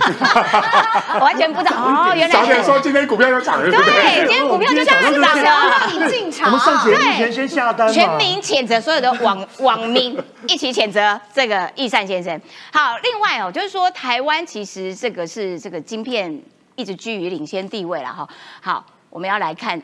[1.15, 4.27] 我完全不知道 哦，原来早点是说今天股票又涨了，对？
[4.27, 5.87] 今天股票就这样子涨了。
[5.93, 7.89] 你进场我们上节目对前先下单。
[7.93, 12.41] 全民谴责所有的网 网民一起谴责这个易善先生。
[12.73, 16.43] 好，另外哦，就是说台湾其实这个是这个晶片
[16.75, 18.29] 一直居于领先地位了哈。
[18.61, 19.81] 好，我们要来看。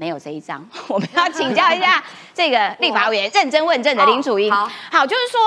[0.00, 4.50] 没有这一张， 我们要请教一下这个立法委员认真问政的林楚英。
[4.50, 5.38] 好好，就是说，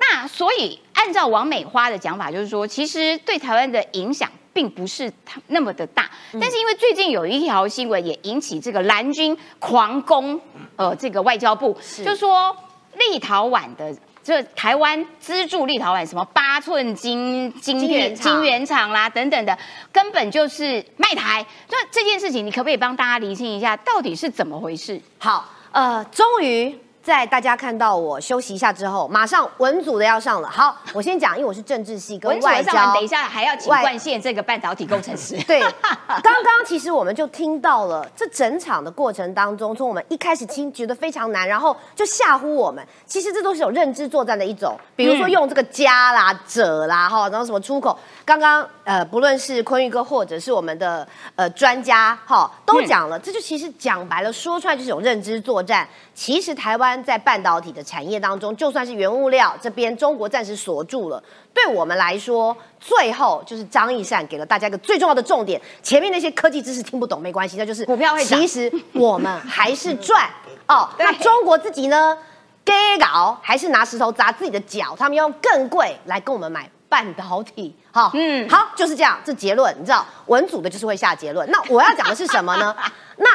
[0.00, 10.40] 那所以按照王美花的讲法，就是说，其实对台湾的影响并不是它那么的大，但是因为最近有一条新闻也引起这个蓝军狂攻，
[10.74, 12.56] 呃，这个外交部就说
[12.98, 13.94] 立陶宛的。
[14.28, 19.56] 这台湾资助立陶宛什么八寸晶晶晶圆片、厂晶圆厂啦等等的，
[19.90, 21.42] 根本就是卖台。
[21.70, 25.00] 那这件事情，你可不可以帮大家厘清一下，到底是怎么回事？
[25.16, 30.50] 好，呃，终于在大家看到我休息一下之后，马上文组的要上了。
[30.50, 35.34] 好，我先讲，因为我是政治系跟外交等一下还要请外冠线这个半导体工程师。
[35.48, 35.58] 对，
[36.06, 55.88] 刚刚其实我们就听到了，这整场的过程当中，从我们一开始听觉得非常难，然后就吓唬我们，其实这都是有认知作战的一种，比如说用这个加啦、者啦，哈，然后什么出口，刚刚呃，不论是坤玉哥或者是我们的呃专家，哈，都讲了，这就其实讲白了，说出来就是有认知作战。
[56.14, 61.22] 其实台湾在半导体的产业当中，就算是原物料这边中国暂时锁住了，
[61.54, 65.58] 对我们来说，最后就是张义善给了大家一个最重要的重点。
[65.82, 70.28] 前面那些科技知识听不懂没关系，那就是股票会涨其实我们还是赚
[70.68, 70.86] 哦。
[70.98, 72.14] 那中国自己呢，
[72.62, 76.70] 给搞还是拿石头砸自己的脚，他们要用更贵来跟我们买。
[76.88, 81.48] 半导体，好，嗯嗯，好，就是这样，这结论，你知道，文组的就是会下结论。
[81.50, 82.74] 那我要讲的是什么呢？
[83.18, 83.26] 那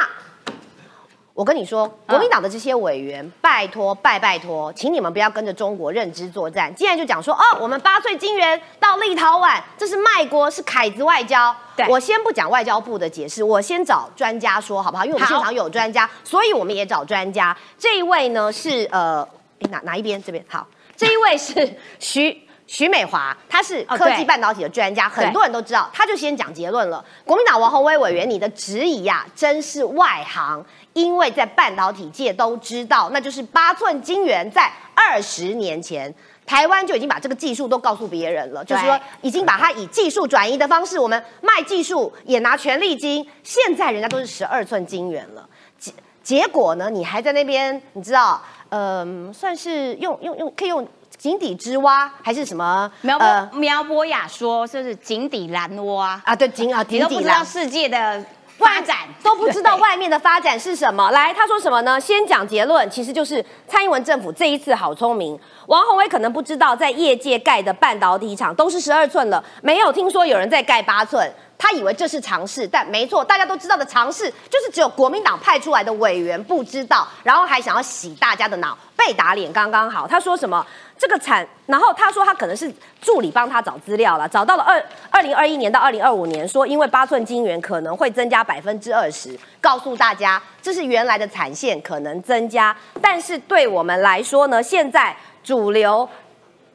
[1.32, 6.72] 我跟你说，国民党的这些委员，拜托拜拜托，请你们不要跟着中国认知作战。
[6.74, 11.54] 既然就讲说，哦，我们八岁金元到立陶宛，这是卖国，是凯子外交。
[11.76, 15.04] 对我先不讲外交部的解释，我先找专家说好不好？
[15.04, 17.56] 因为我们好现场有专家，所以我们也找专家。
[17.76, 20.22] 这一位呢是呃，诶哪哪一边？
[20.22, 20.64] 这边好，
[20.96, 22.43] 这一位是徐。
[22.66, 25.90] 徐美华，她是哦科技半导体的专家，很多人都知道。
[25.92, 27.04] 他就先讲结论了。
[27.24, 36.14] 国民党王宏威委员，你的质疑呀、真是外行，因为在半导体界都知道，那就是八寸晶圆在二十年前。
[36.46, 45.48] 台湾就已经把这个技术都告诉别人了，就是说已经把它以技术转移的方式，我们卖技术也拿权利金，现在人家都是十二寸晶圆了，
[45.78, 45.90] 结
[46.22, 50.86] 结果呢，你还在那边，你知道，嗯、算是用用用可以用
[51.24, 52.92] 井底之蛙还是什么？
[53.00, 53.18] 苗
[53.54, 58.22] 苗博雅说，就是井底蓝蛙，啊，对井啊你都不知道世界的
[58.58, 61.10] 发展，都不知道外面的发展是什么。
[61.12, 61.98] 来，他说什么呢？
[61.98, 65.40] 先讲结论，其实就是蔡英文政府这一次好聪明。
[65.68, 71.32] 王宏威可能不知道，在业界盖的半导体厂都是十二寸了，没有听说有人在盖八寸。
[71.56, 80.06] 他以为这是常识，但没错，大家都知道的常识就是只有国民党派出来的委员不知道，然后还想要洗大家的脑，被打脸刚刚好。
[80.06, 80.66] 他说什么？
[80.96, 96.08] 这个产，然后他说他可能是助理帮他找资料了，找到了二二零二一年到二零二五年，说因为八寸晶圆可能会增加百分之二十，告诉大家这是原来的产线可能增加，但是对我们来说呢，现在主流。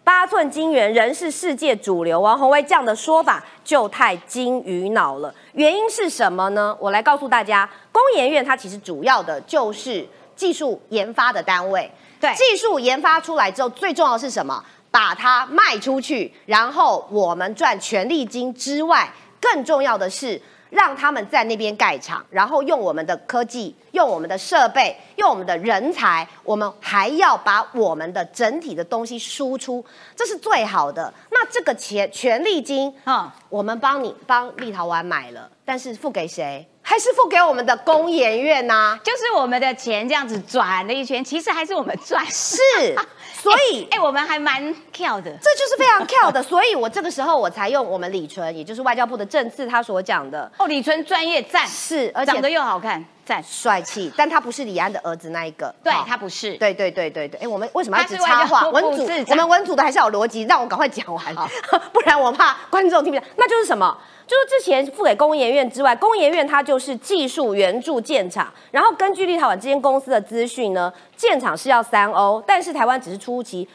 [0.02, 2.20] 八寸晶圆仍是世界主流。
[2.20, 5.32] 王宏威这样的说法就太金鱼脑了。
[5.54, 6.76] 原因是什么呢？
[6.80, 10.04] 我来告诉大家，工研院它其实主要的就是
[10.36, 11.92] 技术研发的单位。
[12.20, 14.64] 对技术研发出来之后，最重要的是什么？
[14.92, 19.08] 把它卖出去，然后我们赚权利金之外，
[19.40, 31.14] 更重要的是让他们在那边盖厂，然后用我们的科技、用我们的设备、用我们的人才，我们还要把我们的整体的东西输出，这是最好的。
[31.30, 36.68] 那这个钱权利金，嗯我们帮你帮立陶宛买了，但是付给谁？
[36.90, 42.26] 还是付给我们的工研院呐、就是我们的钱这样子转了一圈，其实还是我们赚。
[42.26, 42.58] 是，
[43.40, 45.30] 所以哎、我们还蛮跳的。
[45.40, 53.44] 这就是非常跳的，所以我这个时候我才用我们李纯，也就是外交部的政次他所讲的，哦，李纯专业赞，是，而且长得又好看，赞。
[53.44, 58.70] 帅气，但他不是李安的儿子那一个，对他不是，对对对对对，哎，我们为什么要一直他是插话？
[58.70, 61.24] 文组我们文组的还是要有逻辑，让我赶快讲完，
[61.94, 63.28] 不然我怕观众听不见。
[63.38, 63.96] 那就是什么？
[64.26, 73.68] 就是之前付给工研院之外，工研院它就是技术援助建厂，然后根据立陶宛这间公司的资讯呢，建厂是要三欧，但是台湾只是初期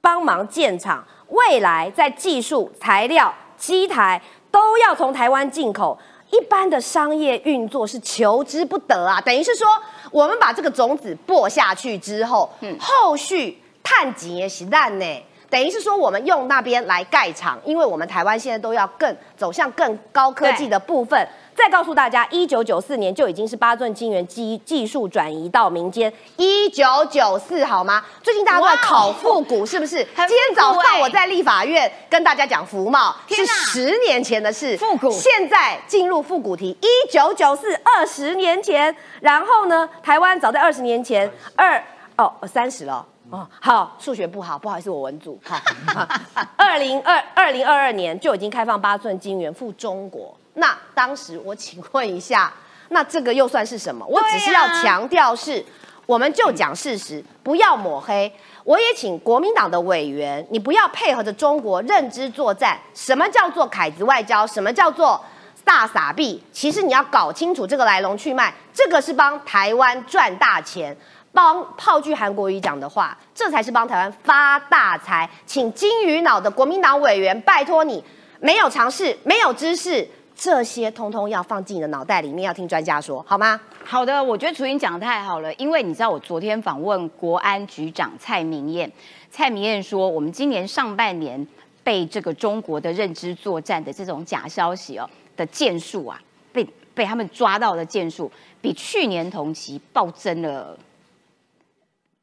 [0.00, 5.98] 帮忙建厂，未来在技术、材料、机台都要从台湾进口。
[6.30, 9.66] 一般的商业运作是求之不得啊，等于是说，
[10.10, 15.06] 我们把这个种子播下去之后，后续探几也是烂呢。
[15.48, 21.28] 等于是说，我们用那边来盖厂，因为我们台湾现在都要更走向更高科技的部分。
[21.56, 28.04] 再告诉大家，一九九四年就已经是八寸晶圆技技术转移到民间，一九九四好吗？
[28.22, 30.04] 最近大家都在考复古，是不是？
[30.04, 41.82] 今天早上我在立法院跟大家讲福茂，是十年前的事，复古现在进入复古题，一九九四二十年前，然后呢，台湾早在二十年前二
[42.16, 43.04] 哦三十了。
[43.30, 45.36] 哦，好，数学不好，不好意思，我文组。
[45.42, 45.58] 好，
[46.56, 50.32] 二零二二零二二年就已经开放八寸晶圆赴中国。
[50.56, 52.52] 那当时我请问一下，
[52.90, 54.04] 那这个又算是什么？
[54.06, 55.64] 我只是要强调是，
[56.04, 58.30] 我们就讲事实，不要抹黑。
[58.64, 62.78] 我也请国民党的委员，你不要配合着中国认知作战。
[62.94, 64.46] 什么叫做凯子外交？
[64.46, 65.24] 什么叫做
[65.64, 66.42] 大傻币？
[66.52, 70.96] 其实你要搞清楚这个来龙去脉，这个是帮台湾赚大钱。
[71.32, 75.28] 帮炮句韩国瑜讲的话，这才是帮台湾发大财。
[75.44, 78.02] 请金鱼脑的国民党委员，拜托你，
[78.40, 83.58] 没有尝试，没有知识，这些通通要放进你的脑袋里面，要听专家说，好吗？
[83.82, 88.90] 好的，我觉得楚英讲的太好了，因为你知道我昨天访问国安局长蔡明燕，
[89.30, 91.44] 蔡明燕说，我们今年上半年
[91.82, 96.20] 被这个中国的认知作战的这种假消息哦的件数啊，
[96.52, 96.62] 被
[96.94, 100.78] 被他们抓到的件数，比去年同期暴增了。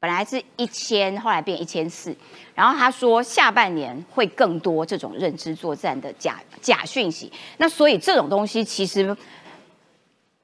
[0.04, 2.14] 本来是一千，后来变一千四。
[2.54, 7.32] 然后他说下半年会更多这种认知作战的假假讯息。
[7.56, 9.16] 那所以这种东西其实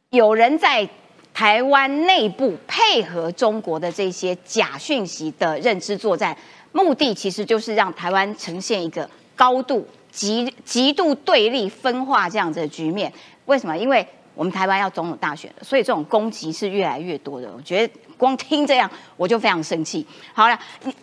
[0.08, 0.88] 有人在
[1.34, 6.34] 台湾内部配合中国的这些假讯息的认知作战，
[6.72, 13.12] 目的其实就是让台湾呈现一个高度极极度对立分化这样子的局面。
[13.44, 13.76] 为什么？
[13.76, 17.52] 因为我们台湾要总统大选了，所以这种攻击是越来越多的。
[17.54, 20.06] 我觉得光听这样我就非常生气。
[20.33, 20.94] 好了，你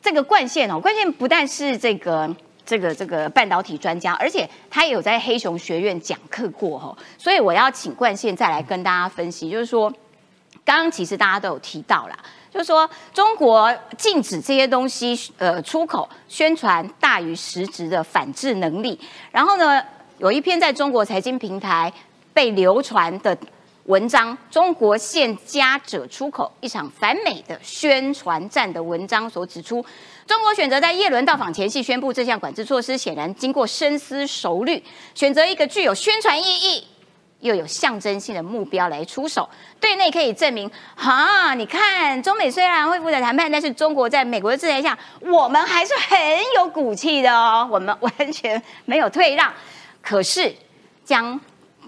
[0.00, 2.36] 这个冠线哦，冠线不但是这个。
[2.68, 9.88] 这个这个半导体专家，而且他也有在黑熊学院讲课过哈，所以我要请冠线再来跟大家分析，就是说，
[10.64, 12.18] 刚刚其实大家都有提到啦，
[12.52, 18.98] 就是说中国禁止这些东西呃出口，宣传大于实质的反制能力。
[19.30, 19.80] 然后呢，
[20.18, 21.92] 有一篇在中国财经平台
[22.34, 23.38] 被流传的
[23.86, 29.84] 文章，中国现加者出口一场反美的宣传战的文章所指出。
[30.26, 34.82] 中国选择在叶伦到访前夕宣布这项管制措施，显然经过深思熟虑，
[35.14, 36.84] 选择一个具有宣传意义
[37.38, 39.48] 又有象征性的目标来出手。
[39.78, 46.18] 对内可以证明，哈，你看中美虽然恢复了谈判，但是中国在美国的制裁下，我们还是很
[46.56, 49.52] 有骨气的哦，我们完全没有退让。
[50.02, 50.52] 可是
[51.04, 51.40] 将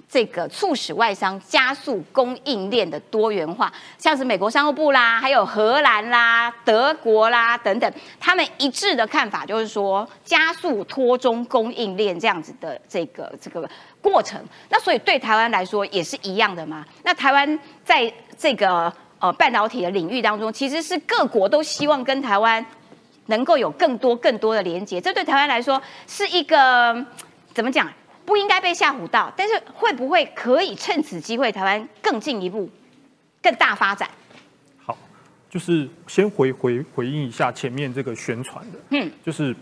[0.08, 13.68] 这个促使外商加速供应链的多元化，像是美国商务部啦，还有荷兰啦、德国啦等等，他们一致的看法就是说，加速脱中供应链这样子的这个这个
[14.00, 14.42] 过程。
[14.70, 16.82] 那所以对台湾来说也是一样的嘛。
[17.02, 22.64] 那台湾在这个呃半导体的领域当中，其实是各国都希望跟台湾
[23.26, 27.04] 能够有更多更多的连接，这对台湾来说是一个
[27.52, 27.86] 怎么讲？
[28.28, 32.68] 不应该被吓唬到，但是会不会可以趁此机会，台湾更进一步、
[33.42, 34.06] 更大发展？
[34.76, 34.94] 好
[35.48, 39.56] 就是先回回回应一下前面这个宣传的，嗯，就是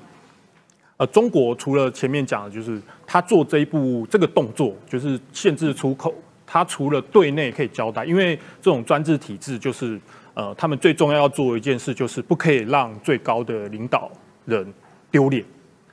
[0.96, 6.12] 呃，中国除了前面讲的，就是他做这一步这个动作，就是限制出口，
[6.44, 10.00] 他除了对内可以交代，因为这种专制体制就是
[10.34, 14.10] 呃，他们最重要要做的一件事就是不可以让最高的领导
[14.44, 14.74] 人
[15.08, 15.44] 丢脸。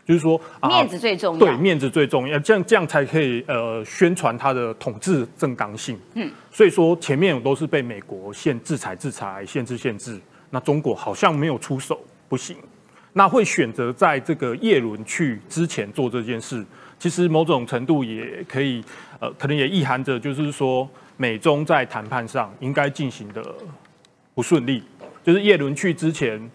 [0.05, 1.39] 就是说，啊面子最重要。
[1.39, 5.97] 对，面子最重要，这样这样才可以呃宣传他的统治正当性。
[6.15, 12.57] 嗯，所以说前面我都是被美国限制裁、制裁、限制、限制，那中国好像没有出手，不行。
[13.13, 16.65] 那会选择在这个叶伦去之前做这件事，
[16.99, 18.83] 其实某种程度也可以，
[19.19, 23.41] 呃，可能也意含着就是说，美中在谈判上应该进行的
[24.33, 24.83] 不顺利，
[25.23, 26.51] 就是叶伦去之前。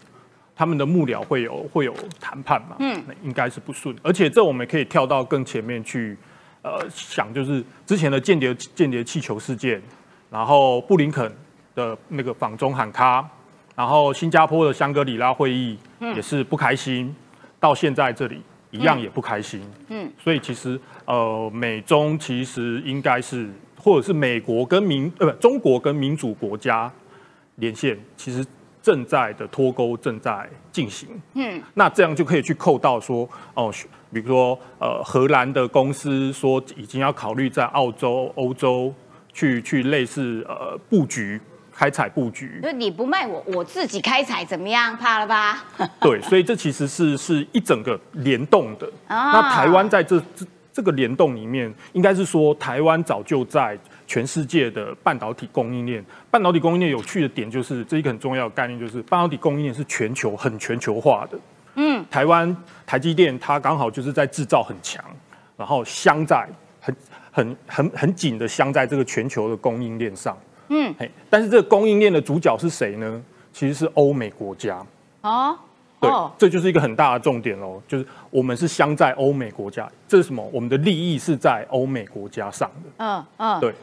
[0.58, 2.74] 他们的幕僚会有会有谈判嘛？
[2.80, 3.94] 嗯，那应该是不顺。
[4.02, 6.16] 而且这我们可以跳到更前面去，
[6.62, 9.80] 呃，想就是之前的间谍间谍气球事件，
[10.28, 11.32] 然后布林肯
[11.76, 13.24] 的那个访中喊卡，
[13.76, 17.14] 然后新加坡的香格里拉会议也是不开心，
[17.60, 18.42] 到现在这里
[18.72, 19.62] 一样也不开心。
[19.90, 23.48] 嗯，所以其实呃，美中其实应该是，
[23.80, 26.92] 或者是美国跟民呃不中国跟民主国家
[27.54, 28.44] 连线，其实。
[28.82, 33.72] 正在的脱钩正在进行，嗯，那这样就可以去扣到说，哦，
[34.12, 38.94] 比如说，呃，荷兰的公司说已经要考虑在澳洲、欧洲
[39.32, 41.40] 去去类似呃布局
[41.72, 44.96] 开采布局，就你不卖我，我自己开采怎么样？
[44.96, 45.64] 怕了吧？
[46.00, 48.90] 对，所以这其实是是一整个联动的。
[49.08, 53.78] 那台湾在这这这个联动里面，应该是说台湾早就在。
[54.08, 61.38] 全世界的半导体供应链，半导体供应链有趣的点就是，这一个很重要的概念就是，半导体供应链是全球很全球化的。
[61.74, 62.56] 嗯，台湾
[62.86, 65.04] 台积电它刚好就是在制造很强，
[65.56, 66.48] 然后镶在
[66.80, 66.96] 很
[67.30, 70.36] 很很很紧的镶在这个全球的供应链上。
[70.70, 73.22] 嗯，嘿，但是这个供应链的主角是谁呢？
[73.52, 74.84] 其实是欧美国家。
[75.20, 75.56] 哦，
[76.00, 80.42] 对，这就是一个很大的重点喽，就是我们是镶在欧美国家，这是什么？
[80.52, 82.90] 我们的利益是在欧美国家上的。
[82.98, 83.74] 嗯嗯，对。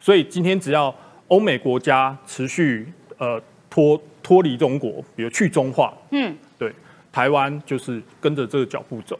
[0.00, 0.92] 所以今天只要
[1.28, 6.72] 欧美国家持续呃脱脱离中国，比如去中化，嗯，对，
[7.12, 9.18] 台湾就是跟着这个脚步走，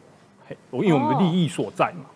[0.49, 2.07] 嘿，因为我们的利益所在嘛。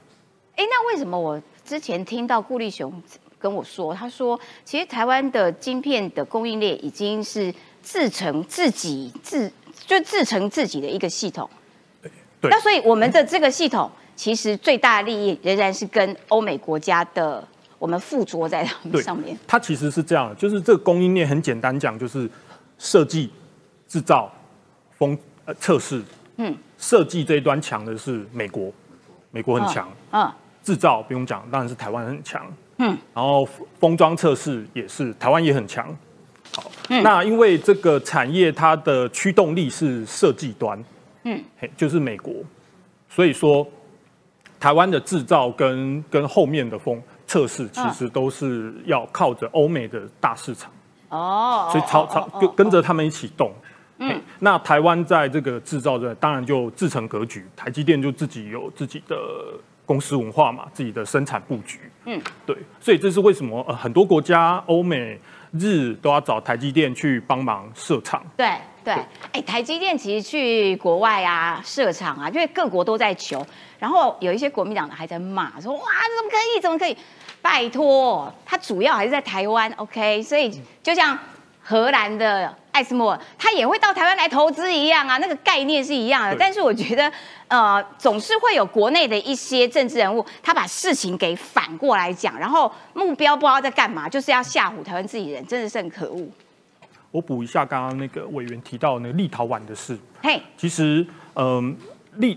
[0.56, 2.90] 哎，那为什么我之前听到顾立雄
[3.38, 9.52] 跟我说，他说其实台湾的晶片的供应链已经是自成自己自
[9.86, 11.48] 就自成自己的一个系统，
[12.40, 17.46] 对，那所以我们的这个系统其实最大的利益仍然是跟欧美国家的。
[17.78, 19.36] 我们附着在他们上面。
[19.46, 22.28] 它其实是这样，就是这个供应链很简单讲，就是
[22.78, 23.30] 设计、
[23.86, 24.32] 制造、
[24.96, 26.02] 封呃测试。
[26.36, 28.72] 嗯，设计这一端强的是美国，
[29.30, 29.88] 美国很强。
[30.10, 32.44] 嗯，制造不用讲，当然是台湾很强。
[32.78, 33.48] 嗯，然后
[33.78, 35.86] 封装测试也是台湾也很强。
[36.56, 40.82] 好，那因为这个产业它的驱动力是设计端。
[41.22, 41.42] 嗯，
[41.76, 42.34] 就是美国，
[43.08, 43.66] 所以说
[44.58, 47.00] 台湾的制造跟跟后面的封。
[47.26, 50.70] 测试其实都是要靠着欧美的大市场
[51.08, 53.52] 哦，所以朝朝跟跟着他们一起动。
[53.98, 59.16] 嗯，那台湾在这个制造的当然就自成格局，台积电就自己有自己的
[59.86, 61.78] 公司文化嘛，自己的生产布局。
[62.06, 65.18] 嗯，对，所以这是为什么呃很多国家欧美
[65.52, 68.20] 日都要找台积电去帮忙设厂。
[68.36, 68.94] 对对，
[69.32, 73.44] 哎，台积电其实去国外啊设厂啊，因为各国都在求，
[73.78, 76.96] 然后有一些国民党的还在骂说哇怎么可以怎么可以。
[77.42, 80.22] 拜托，它主要还是在台湾，OK？
[80.22, 80.50] 所以
[80.82, 81.18] 就像
[81.62, 86.34] 荷兰的艾斯莫，他也会到台湾来投资一样啊，那个概念是一样的。
[86.38, 87.12] 但是我觉得，
[87.48, 96.26] 呃，总是会有国内的一些政治人物，他把事情给反过来讲，然后目标不知道在干嘛，就是要吓唬台湾自己人，真的是很可恶。
[97.14, 101.06] 我补一下刚刚那个委员提到那个立陶宛的事，嘿，其实，
[101.36, 101.76] 嗯，
[102.16, 102.36] 立。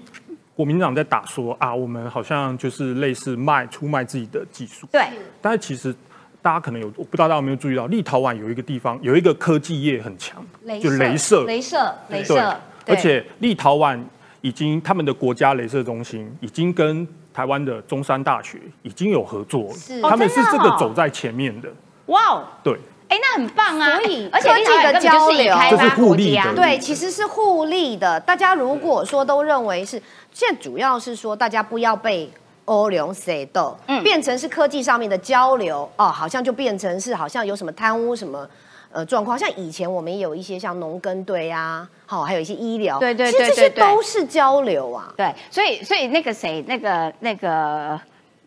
[0.54, 4.88] 国民党在打说啊，我们好像就是类似卖出卖自己的技术。
[4.92, 5.04] 对。
[5.40, 5.94] 但是其实
[6.42, 10.44] 大家可能有，我不知道大家有没有注意到，立陶宛有一个地方有一个科技业很强，
[10.82, 11.46] 就镭射。
[11.46, 12.60] 镭射，镭射。
[12.88, 14.00] 而且立陶宛
[14.42, 20.02] 已经他们的国家镭射中心已经跟台湾的中山大学已经有合作，是。
[20.02, 21.70] 他们是这个走在前面的。
[22.08, 22.48] 哇哦。
[22.64, 22.76] 对。
[23.10, 23.96] 哎，那很棒啊！
[23.96, 28.20] 所以科技的交流就是互利的，对，其实是互利的。
[28.20, 30.02] 大家如果说都认为是，
[30.34, 32.30] 现在主要是说大家不要被
[32.66, 38.46] 欧流塞斗，嗯，变成是科技上面的交流哦，好像就变成是好像有什么贪污什么
[38.92, 39.40] 呃状况。
[39.40, 45.14] 像以前我们也有一些像农耕队啊，好，还有一些医疗，对对对，其实这些都是交流啊。
[45.16, 47.98] 对，所以所以那个谁，那个那个。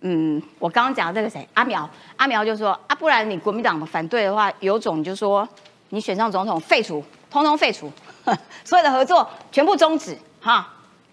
[0.03, 5.47] 嗯，我刚刚讲的这个谁，阿苗，阿苗就说啊，不然你国民党反对的话，有种就说
[5.91, 7.93] 你选上总统，废除，通通废除，
[8.65, 10.67] 所有的合作全部终止，哈，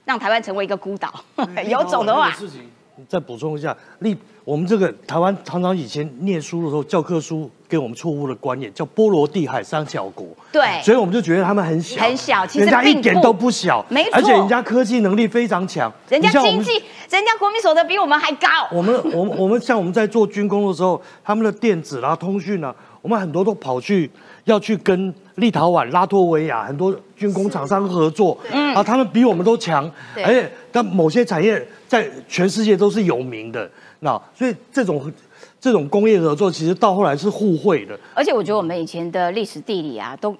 [0.05, 1.13] 让台湾成为一个孤岛。
[1.67, 4.17] 有种的话，事情你再补充一下，立
[4.47, 10.25] 我们这个台湾常常以前念书的时候，教科书给我们错误的观念，叫波罗的海三小国。
[10.53, 10.81] 对。
[10.81, 14.11] 所以我们就觉得他们很小，很小其实人家一点都不小，没错。
[14.13, 16.71] 而且人家科技能力非常强，人家经济，
[17.09, 18.47] 人家国民所得比我们还高。
[18.71, 24.09] 我们我们我们像我们在做军工的时候，他们的电子啦、通讯啊，我们很多都跑去
[24.45, 30.23] 要去跟立陶宛、拉脱维亚很多军工厂商合作，嗯，啊，他们比我们都强，对。
[30.23, 33.69] 而且但某些产业在全世界都是有名的，
[33.99, 35.11] 那所以这种
[35.59, 40.35] 这种工业合作其实到后来是互惠的，而且我觉得我们以前的历史地理啊，都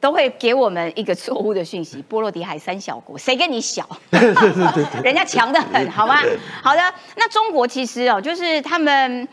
[0.00, 3.88] 都会给我们一个错误的讯息：波罗的海三小国，谁跟你小？
[5.02, 6.16] 人家强的很，好吗？
[6.62, 6.80] 好的，
[7.16, 9.26] 那中国其实哦，就是他们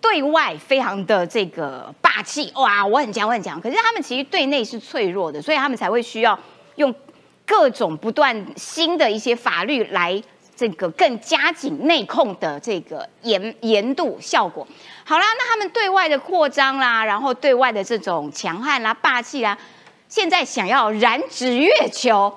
[0.00, 3.60] 对外非常的这个霸气，哇，我很强，我很强。
[3.60, 6.38] 可是他们其实对内是脆弱的，所以他们才会需要
[6.76, 6.94] 用
[7.44, 10.22] 各种不断新的一些法律来
[10.56, 14.66] 这个更加紧内控的这个严严度效果。
[15.04, 19.56] 好啦，那他们对外的扩张啦，然后对外的这种强悍啦、霸气啦，
[20.08, 22.32] 现在想要染指月球。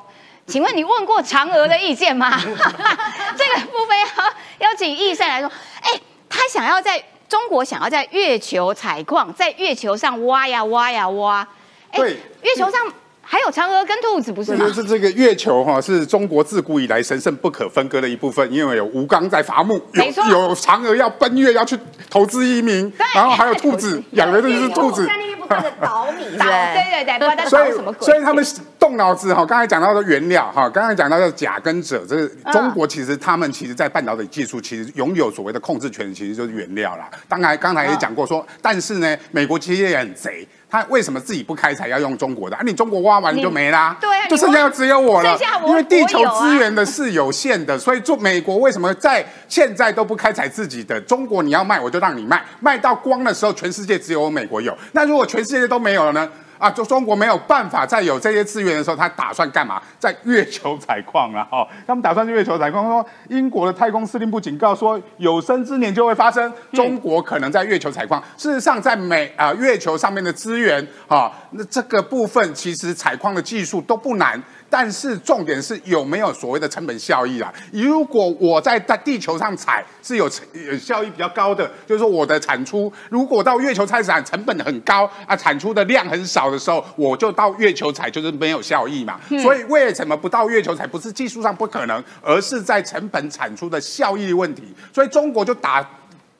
[0.45, 2.38] 请问你问过嫦娥的意见吗？
[2.41, 5.49] 这个部分要邀请易善来说。
[5.82, 5.91] 哎，
[6.28, 11.47] 他想要在中国想要在月球采矿，在月球上挖呀挖呀挖。
[11.91, 12.91] 哎对月球上
[13.32, 14.58] 还有嫦娥跟兔子，不是吗？
[14.60, 21.78] 这就是这个月球哈，是中国自古以来神圣不可分割的一部分，因为有吴刚在伐木，有有嫦娥要奔月要去
[22.10, 25.14] 投资移民，然后还有兔子， 养的就是兔子在。
[25.16, 28.44] 那边不断的倒米，倒 对对对对，不知道在所以倒什么，所以他们
[28.80, 29.46] 动脑子哈。
[29.46, 37.08] 刚才讲到的原料哈，刚才讲到的钾跟锗，这中国其实他们其实在半导体技术其实拥有所谓的控制权，其实就是原料啦。
[37.28, 40.48] 当然刚才也讲过说，但是呢，美国其实也很贼。
[40.70, 42.55] 他为什么自己不开采，要用中国的？
[42.55, 45.38] 啊，你中国挖完你就没啦，对啊就剩下只有我了。
[45.63, 51.01] 我因为地球资源的是有限的，所以做美国为什么在现在都不开采自己的？
[51.01, 54.78] 中国你要卖，我就让你卖，卖到光的时候，全世界只有我美国有。
[54.91, 56.30] 那如果全世界都没有了呢？
[56.60, 59.82] 啊，就中国没有办法再有这些资源的时候，他打算干嘛？
[59.97, 61.68] 在月球采矿了哦。
[61.88, 68.22] 他们打算去月球采矿，说英国的太空司令部警告说，有生之年就会发生中国可能在月球采矿。
[68.38, 74.41] 事实上，在美啊、月球上面的资源啊，那这个部分其实采矿的技术都不难。
[74.70, 77.51] 但是重点是有没有所谓的成本效益啦？
[77.72, 80.45] 如果我在在地球上采是有成
[80.80, 89.20] 效益比较高的，就是说我的产出，如果到月球采产成本很高啊，产出的量很少的时候，我就到月球采就是没有效益嘛。
[89.41, 90.86] 所以为什么不到月球采？
[90.86, 94.63] 不是技术上不可能，而是在成本产出的效益问题。
[94.93, 95.88] 所以中国就打。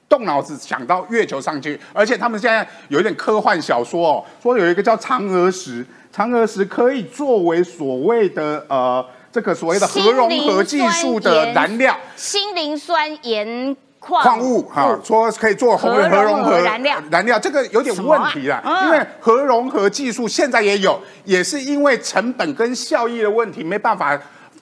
[0.08, 5.86] 动脑子想到月球上去，而且他们现在有一点科幻小说哦，说有一个叫嫦娥石，
[6.16, 11.96] 嫦娥石可以作为所谓的呃这个所谓的核融合技术的燃料。
[12.16, 16.98] 新磷酸盐矿矿物哈、说可以做核核融合燃料。
[17.12, 18.82] 燃料这个有点问题啦，什么啊？
[18.82, 18.86] 嗯。
[18.86, 24.20] 因为核融合技术现在也有，也是因为成本跟效益的问题，没办法。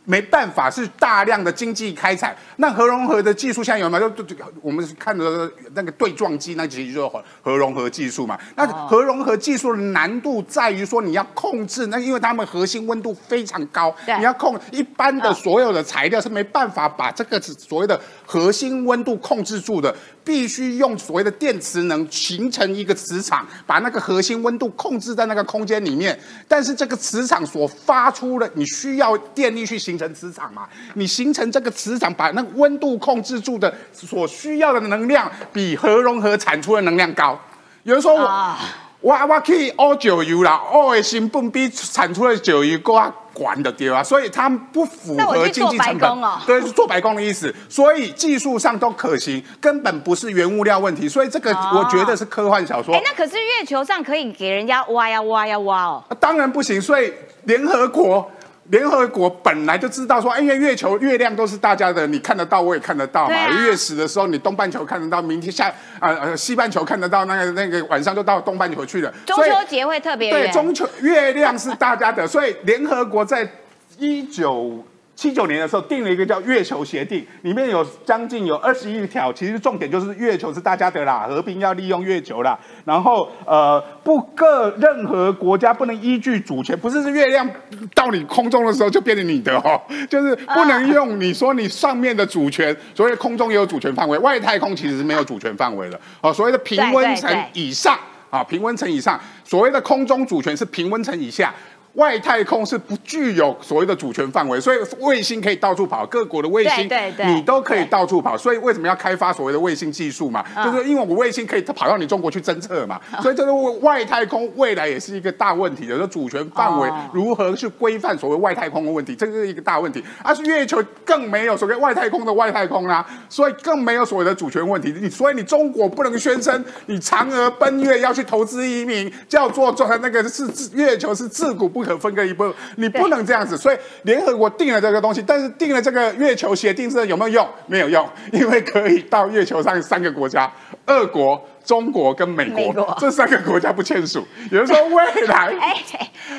[0.09, 2.33] 没办法，是大量的经济开采。
[2.55, 4.09] 那核融合的技术现在有没有？
[4.11, 8.39] 就就我们看的那个对撞机，那其实就是核核融合技术嘛。
[8.55, 19.93] 那核融合技术的难度在于说，你要控制那，因为它们核心温度非常高，你要控一般的嗯所有的材料是没办法把这个所谓的核心温度控制住的，
[20.27, 26.19] 必须用所谓的电磁能形成一个磁场，把那个核心温度控制在那个空间里面。
[26.49, 30.67] 但是这个磁场所发出的，你需要电力去形成磁场嘛？
[30.95, 37.39] 你形成这个磁场，把那温度控制住的所需要的能量，比核融合产出的能量高。
[37.83, 38.55] 有人说我。
[38.99, 46.11] 我我可以熬酒油啦，挖的成本比产出的酒油更加管的对啊，所以它不符合经济成本。
[46.47, 52.95] 对，是做白工的意思，所以技术上都可行，根本不是原物料问题，所以这个哦我觉得是科幻小说。
[52.95, 56.03] 哎，那可是月球上可以给人家挖呀挖呀挖哦。
[56.19, 58.29] 当然不行，所以联合国。
[58.69, 63.47] 联合国本来就知道说，哎因为月球、月亮都是大家的，你看得到，我也看得到嘛。
[63.63, 69.13] 月食的时候，你东半球看得到，明天下呃呃西半球看得到，那个那个晚上就到东半球去了。
[69.25, 73.49] 中秋节会特别对，中秋月亮是大家的，所以联合国在
[73.97, 74.83] 一九
[75.17, 87.49] 七九年的时候定了一个叫月球协定，里面有将近有二十一条，其实重点就是月球是大家的啦，和平要利用月球啦，然后呃不各任何国家不能依据主权，不是是月亮
[87.95, 97.97] 到你空中的时候就变成你的哦，就是不能用你说你上面的主权，所谓的空中也有主权范围，外太空其实是没有主权范围的哦，所谓的平温层以上。
[98.29, 99.17] 啊，平温层以上。
[99.45, 101.53] 所谓的空中主权是平温层以下。
[101.97, 106.87] 外太空是不具有所谓的主权范围，所以卫星可以到处跑，各国的卫星
[107.25, 108.37] 你都可以到处跑。
[108.37, 110.45] 所以为什么要开发所谓的卫星技术嘛？
[110.55, 113.01] 嗯就是因为我卫星可以跑到你中国去侦测嘛。
[113.21, 120.03] 所以这个外太空未来也是一个大问题的，说主权范围哦如何去规范所谓外太空的问题，这个是一个大问题。
[120.23, 124.93] 而是月球更没有所谓外太空的外太空啦、所以更没有所谓的主权问题。
[125.01, 133.55] 你所以你中国不能宣称你嫦娥奔月要去投资移民，叫做做那个是自月球是自古不可分割一部分，你不能这样子。
[133.57, 137.49] 所以联合国定了这个东西，但是定了这个月球协定之后有没有用？
[137.67, 140.51] 没有用，因为可以到月球上三个国家，
[140.87, 141.41] 俄国。
[141.67, 145.75] 中国跟美国这三个国家不签署，也就是说未 来哎，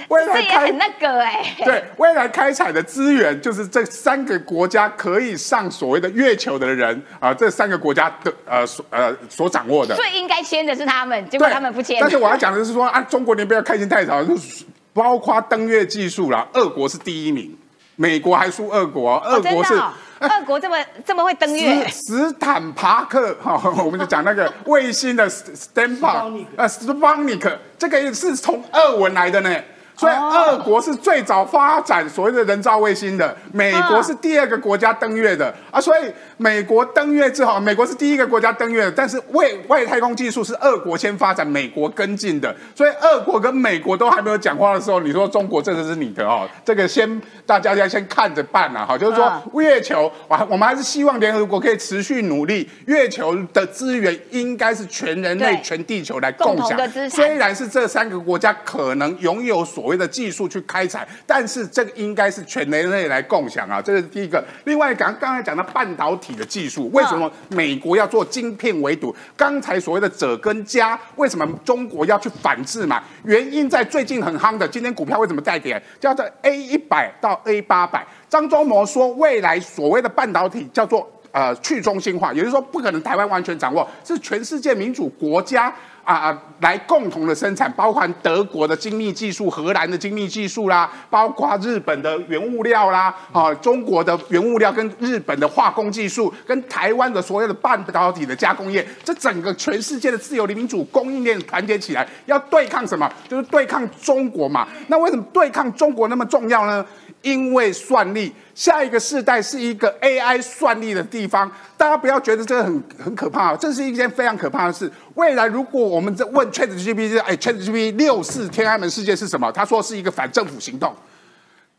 [0.08, 9.94] 未来开那个哎，对，未来开采的资源就是这三个国家可以上所谓的月球的人啊、这三个国家的呃所呃所掌握的。
[9.96, 11.98] 最应该签的是他们，结果，他们不签。
[12.00, 17.56] 但是我要讲的是说啊，中国你不要开心太早，就是包括登月技术啦，俄国是第一名，
[17.96, 19.74] 美国还输俄国，俄哦真国是。
[19.74, 20.76] 的哦，俄国这么
[21.06, 29.56] 这么会登月，斯斯坦帕克，哈、我们就讲那个卫星的 Stanford，呃 t n i k 这个是从俄文来的呢。
[29.98, 35.80] 所以，俄国是最早发展所谓的人造卫星的，美国是第二个国家登月的啊。
[35.80, 36.02] 所以，
[36.36, 42.54] 美国登月之后，美国是第一个国家登月的，但是外外太空技术是俄国先发展，美国跟进的。
[42.76, 57.10] 所以，俄国跟美国都还没有讲话的时候，你说中国这个是你的哦，这个先大家要先看着办啊，哈，就是说嗯月球，我我们还是希望联合国可以持续努力，月球的资源应该是全人类、全地球来共享的资产。
[57.10, 64.42] 虽然是这三个国家可能拥有所谓的技术去开采，但是这个应该是全人类来共享啊，这是第一个。
[64.64, 69.14] 另外，刚刚才讲到半导体的技术，为什么美国要做晶片围堵？
[69.36, 73.02] 刚才所谓的者跟加，为什么中国要去反制嘛？
[73.24, 75.82] 原因在最近很夯的，今天股票为什么带点？
[75.98, 78.06] 叫做 A 一百到 A 八百。
[78.28, 85.72] 张忠谋说，未来所谓的半导体叫做呃去中心化，也就是说不可能台湾完全掌握，是全世界民主国家
[86.04, 103.10] 啊啊来共同的生产，包含德国的精密技术、荷兰的精密技术啦，包括日本的原物料啦，啊中国的原物料跟日本的化工技术，跟台湾的所有的半导体的加工业，这整个全世界的自由民主供应链团结起来，要对抗什么？
[103.28, 104.66] 就是对抗中国嘛。
[104.88, 106.84] 那为什么对抗中国那么重要呢？
[107.22, 111.48] 因为算力，下一个世代是一个 AI 算力的地方。
[111.76, 114.90] 大家不要觉得这个很很可怕，这是一件非常可怕的事。
[115.14, 119.52] 未来如果我们在问 ChatGPT，哎，ChatGPT 六四天安门事件是什么？
[119.52, 120.92] 他说是一个反政府行动。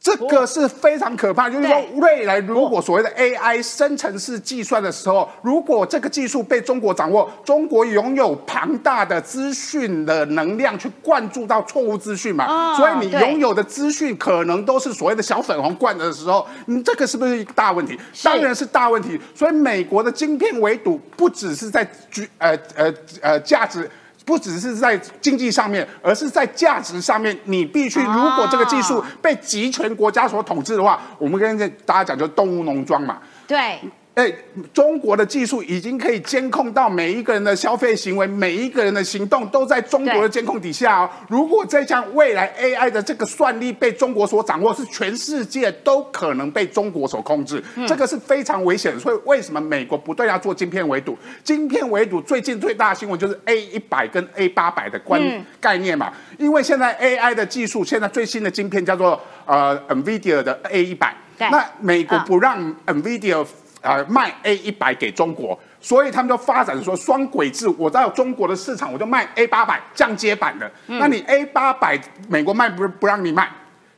[0.02, 18.00] 这个是非常可怕，就是说未来如果所谓的 AI 生成式计算的时候，如果这个技术被中国掌握，中国拥有庞大的资讯的能量去灌注到错误资讯嘛，哦所以你对拥有的资讯可能都是所谓的小粉红灌的时候，你这个是不是一个大问题？
[18.24, 19.20] 当然是大问题。
[19.36, 23.90] 所以美国的晶片围堵不只是在居呃呃呃价值。
[24.26, 33.18] 不只是在经济上面，而是在价值上面，你必须，如果这个技术被集权国家所统治的话，我们跟大家讲，就动物农庄嘛。
[33.48, 33.80] 对，
[34.20, 34.30] 哎，
[34.74, 41.10] 中国的技术已经可以监控到每一个人的消费行为，每一个人的行动都在中国的监控底下哦。
[41.30, 49.00] 如果再像未来 AI 的这个算力被中国所掌握，是全世界都可能被中国所控制，这个是非常危险的。
[49.00, 51.18] 所以为什么美国不断要做晶片围堵？
[51.42, 55.22] 晶片围堵最近最大的新闻就是 A 一百跟 A 八百的关
[55.62, 63.46] 概念嘛，因为现在 AI 的技术，现在最新的晶片叫做呃 NVIDIA 的 A 一百，那美国嗯不让 NVIDIA
[63.82, 67.68] 呃卖 A 一百给中国，所以他们就发展说双轨制。
[67.78, 70.70] 我到中国的市场，我就卖 A 八百降阶版的。
[70.88, 73.50] 那你 A 八百美国卖不不让你卖，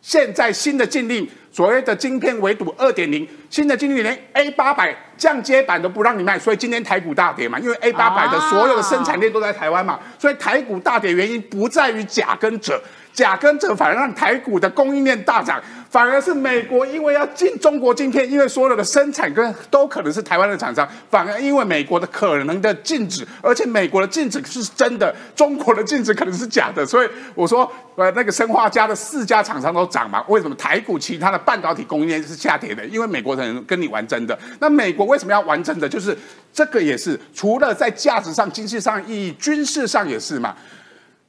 [0.01, 12.81] 现在新的禁令，所谓的晶片围堵二点零，新的禁令连 A 八百降阶版都不让你卖，所以今天台股大跌嘛，因为 A 八百的所有的生产链都在台湾嘛，所以台股大跌原因不在于甲跟者。
[13.13, 32.85] 甲跟者反而让台股的供应链大涨，反而是美国因为要进中国晶片，因为所有的生产跟都可能是台湾的厂商，反而因为美国的可能的禁止，而且美国的禁止是真的，中国的禁止可能是假的，所以我说，呃，那个生化家的四家厂商都涨嘛，为什么台股其他的半导体供应链是下跌的？
[32.85, 35.89] 因为美国人跟你玩真的，那美国为什么要玩真的？
[35.89, 36.17] 就是
[36.53, 40.55] 这个也是除了在价值上、经济上意义，军事上也是嘛。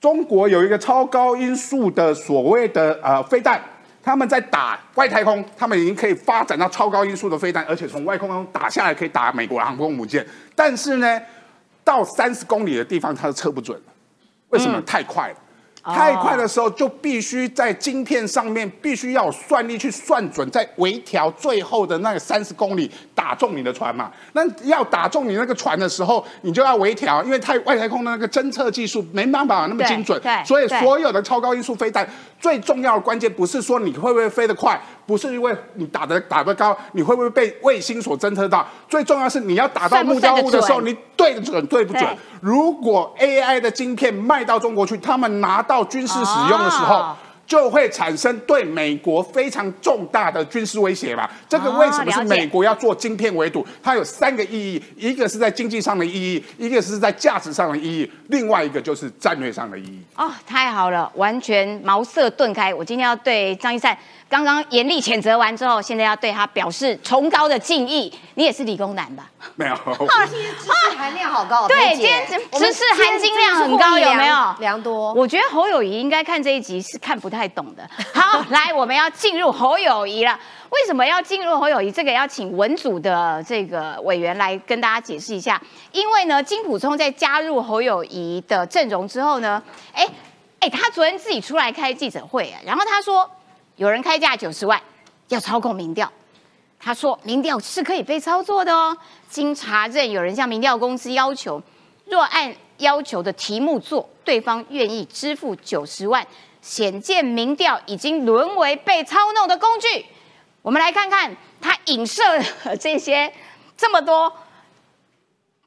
[0.03, 3.62] 中国有一个超高音速的所谓的呃飞弹，
[4.03, 10.26] 他们在打外太空，他们已经可以发展到超高音速的飞弹，而且从外空中打下来可以打美国航空母舰。
[10.57, 11.22] 但是呢，
[11.84, 13.92] 到三十公里的地方它都测不准的。
[14.48, 14.82] 为什么？
[14.82, 15.36] 太快了。
[15.85, 24.11] 太快的时候，就必须在晶片上面必须要有算力去算准，在微调最后的那个三十公里打中你的船嘛。
[24.33, 30.20] 那要打中你那个船的时候，你就要微调，因为太外太空的那个侦测技术没办法那么精准。
[30.20, 32.09] 对，所以所有的超高音速飞弹
[32.39, 38.66] 最重要的关键不是说你会不会飞得快，不是因为你打得打得高，你会不会被卫星所侦测到。
[38.89, 42.07] 最重要是你要打到目标物的时候，你对得准对不准。
[42.41, 47.14] 如果 AI 的晶片卖到中国去，他们拿到军事使用的时候，
[47.46, 51.30] 就会产生对美国非常重大的军事威胁吧？
[51.48, 53.66] 这个为什么是美国要做晶片围堵？
[53.82, 60.02] 它有三个意义：一个是在经济上的意义，一个是在价值上的意义，另外一个就是战略上的意义。
[60.16, 62.72] 哦，太好了，完全茅塞顿开。
[62.72, 63.96] 我今天要对张一善。
[64.33, 68.11] 刚刚严厉谴责完之后，现在要对他表示崇高的敬意。
[68.33, 69.30] 你也是理工男吧？
[69.57, 69.74] 没有。
[70.26, 71.68] 其实知识含量好高。
[71.68, 74.55] 对，今天知识含金量很高，有没有？
[74.59, 75.12] 良多。
[75.12, 77.87] 我觉得侯友谊应该看这一集是看不太懂的。
[78.14, 80.41] 好， 来，我们要进入侯友谊了。
[80.70, 81.93] 为什么要进入侯友谊？
[81.93, 85.61] 这个要请文组的这个委员来跟大家解释一下。
[85.93, 89.62] 因为呢，金普聪在加入侯友谊的阵容之后呢，
[89.93, 90.09] 哎
[90.61, 93.30] 哎，他昨天自己出来开记者会，然后他说。
[93.76, 94.80] 有人开价九十万
[95.28, 96.10] 要操控民调，
[96.78, 98.96] 他说民调是可以被操作的哦。
[99.28, 101.62] 经查证，有人向民调公司要求，
[102.06, 106.26] 若按要求的题目做，对方愿意支付九十万，
[106.60, 110.04] 显见民调已经沦为被操弄的工具。
[110.60, 112.22] 我们来看看他影射
[112.78, 113.32] 这些
[113.76, 114.32] 这么多，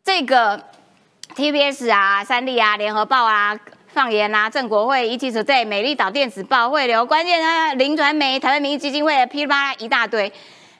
[0.04, 0.64] 这个
[1.36, 3.60] TBS 啊、三立啊、联合报啊。
[3.96, 10.30] 放言啦，郑国会、一起所在美丽岛电子报汇流，关键呢，林传媒、台湾民意基金会噼里啪啦一大堆，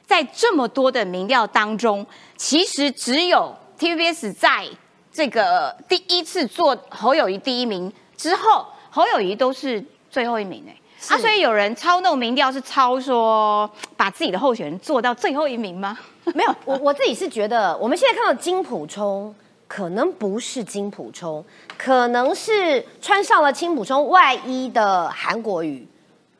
[0.04, 2.06] 在这么多的民调当中，
[2.36, 4.66] 其实只有 TVBS 在
[5.10, 10.76] 这个第一次做侯友谊第一名之后，侯友谊都是最后一名哎，
[11.08, 15.96] 啊，所以有人操弄民调是操说把自己的候选人做到最后一名吗？
[16.34, 19.34] 没有，我我自己是觉得，我们现在看到金普冲。
[19.68, 21.44] 可能不是金普充，
[21.76, 25.86] 可能是穿上了金普充外衣的韩国瑜。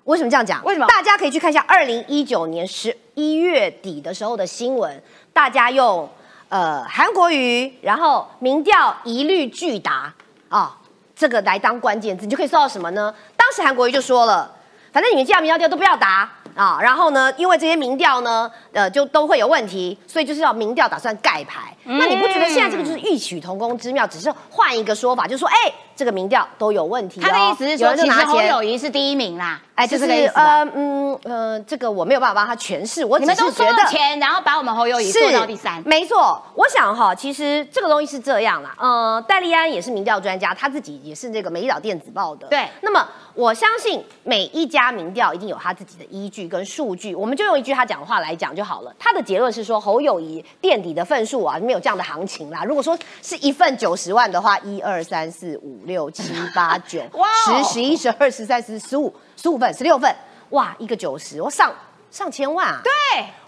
[0.04, 0.64] 为什么这样讲？
[0.64, 0.86] 为什么？
[0.86, 5.02] 大家可以去看一下二零一九年十一月底的时候的新闻，
[5.32, 6.08] 大家用
[6.48, 10.14] 呃韩国瑜，然后民调一律拒答
[10.48, 10.78] 啊，
[11.16, 13.12] 这个来当关键字，你就可以搜到什么呢？
[13.36, 14.54] 当时韩国瑜就说了，
[14.92, 16.30] 反正你们既然民调都不要答。
[16.56, 17.30] 啊，然后呢？
[17.36, 21.76] 因为这些民调呢，呃，就都会有问题，所以就是要民调打算盖牌。
[21.84, 24.06] 那你不觉得现在这个就是异曲同工之妙？
[24.06, 25.54] 只是换一个说法，就是说，哎，
[25.96, 27.20] 这个民调都有问题。
[27.20, 29.60] 他的意思是说，其实侯友谊是第一名啦。
[29.74, 33.04] 哎，就是呃嗯呃，这个我没有办法帮他诠释。
[33.04, 35.82] 我你们都收了钱，然后把我们侯友谊做到第三。
[35.84, 38.74] 没错，我想哈，其实这个东西是这样啦。
[38.78, 42.46] 呃，戴利安也是民调专家，他自己也是这个美丽岛电子报的。
[42.46, 42.66] 对。
[42.80, 47.14] 那么我相信每一家民调一定有他自己的依据跟数据。
[47.14, 48.94] 我们就用一句他讲的话来讲就好了。
[48.98, 52.64] 他的结论是说，侯友谊垫底的份数啊，没有这样的行情啦。
[52.64, 56.22] 如果说是一份九十万的话，一二三四五六七
[56.54, 57.00] 八九
[57.46, 59.12] 十十一十二十三十十五。
[59.38, 60.12] 十五份、十六份，
[60.50, 61.70] 哇，一个九十，我上
[62.10, 62.80] 上千万啊！
[62.82, 62.90] 对，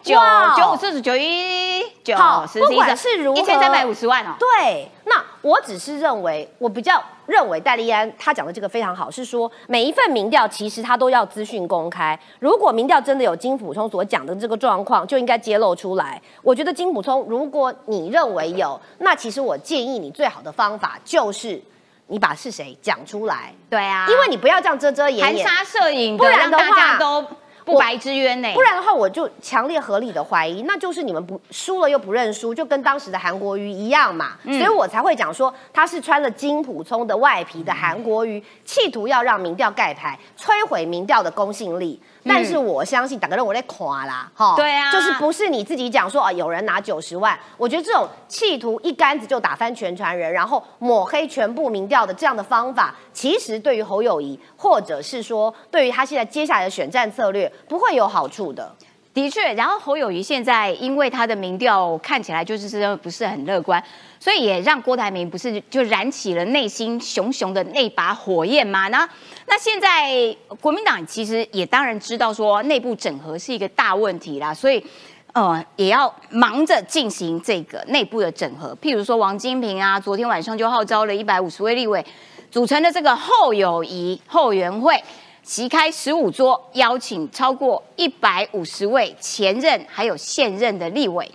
[0.03, 0.14] 九
[0.55, 4.34] 九五四十九一九，不管是如何，一千三百五十万哦。
[4.39, 12.16] 对，那我只是认为，我比较认为戴利安他讲的这个非常好，是说每一份民调其实他都要资讯公开。
[12.39, 16.20] 如果民调真的有金普聪所讲的这个状况，就应该揭露出来。
[16.43, 21.61] 我觉得金普聪，如果你认为有，那其实我建议你最好的方法就是。
[22.09, 23.55] 你把是谁讲出来？
[23.71, 27.25] 对啊，因为你不要这样遮遮掩掩，含沙射影，不然的话都
[27.65, 28.51] 不白之冤呢。
[28.55, 34.39] 不然的话，我就强烈合理的怀疑，那就是你们不输了又不认输，就跟当时的韩国瑜一样嘛。
[34.43, 42.01] 所以我才会讲说，他是穿了金普聪的外皮的韩国瑜，企图要让民调盖牌，摧毁民调的公信力。
[42.29, 58.72] 但是我相信，打个人我在垮啦，哈，对啊，就是不是你自己讲说啊，有人拿九十万，我觉得这种企图一竿子就打翻全船人，然后抹黑全部民调的这样的方法，其实对于侯友谊，或者是说对于他现在接下来的选战策略，不会有好处的。
[59.15, 63.83] 的确，然后侯友谊现在因为他的民调看起来就是真的不是很乐观，
[64.21, 68.87] 所以也让郭台铭不是就燃起了内心熊熊的那把火焰吗？
[68.89, 69.09] 那
[69.47, 74.85] 那现在国民党其实也当然知道说内部整合是一个大问题啦，所以
[75.33, 78.77] 呃也要忙着进行这个内部的整合。
[78.81, 82.05] 譬如说王金平啊，昨天晚上就号召了一百五十位立委
[82.53, 85.03] 组成的这个后友谊后援会。
[85.49, 91.27] 席开十五桌，邀请超过一百五十位前任还有现任的立委。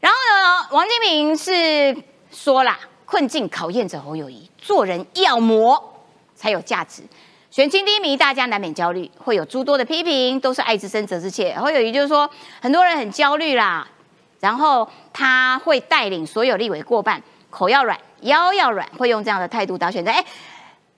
[0.00, 1.96] 然后呢，王金平是
[2.32, 5.80] 说啦，困境考验着侯友谊，做人要磨
[6.34, 7.04] 才有价值。
[7.52, 11.54] 选情低迷，大家难免焦虑，会有诸多的批评，都是爱之深责之切。
[11.54, 12.28] 侯友谊就是说，
[12.60, 13.86] 很多人很焦虑啦，
[14.40, 20.10] 然后他会带领所有立委过半，口要软，腰要软，会用这样的态度打选择。
[20.10, 20.24] 哎，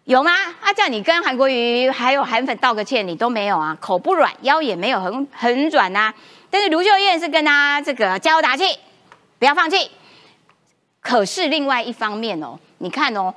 [0.05, 0.33] 有吗？
[0.61, 6.13] 啊，叫你跟韩国瑜还有韩粉道个歉，你都没有啊，口不软，腰也没有很很软呐。
[6.51, 8.65] 但是卢秀燕是跟他这个加油打气，
[9.39, 9.91] 不要放弃。
[11.01, 13.33] 可是另外一方面哦，你看哦。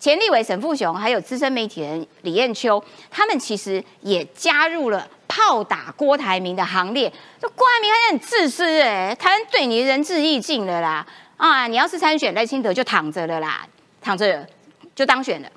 [0.00, 7.10] 前立委沈富雄，还有资深媒体人李艳秋，他们其实也加入了炮打郭台铭的行列。
[7.40, 11.06] 这郭台铭还很自私哎，他对你仁至义尽了啦
[11.38, 11.66] 啊！
[11.66, 13.66] 你要是参选赖清德就躺着了啦，
[14.02, 14.46] 躺着
[14.94, 15.48] 就当选了。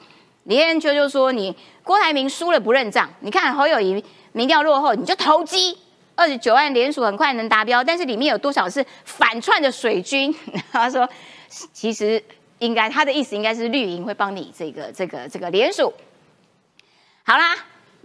[0.48, 5.78] 李艳秋就说：“你郭台铭输了不认账，你看侯友谊民调落后，你就投机
[6.16, 10.36] 二十九万联署很快能达标，但是里面有多少是反串的水军？”
[10.74, 11.08] 他说
[11.72, 12.22] ：“其实。”
[12.60, 15.94] 应该他的意思应该是绿营会帮你这个这个这个联署。
[17.24, 17.56] 好啦，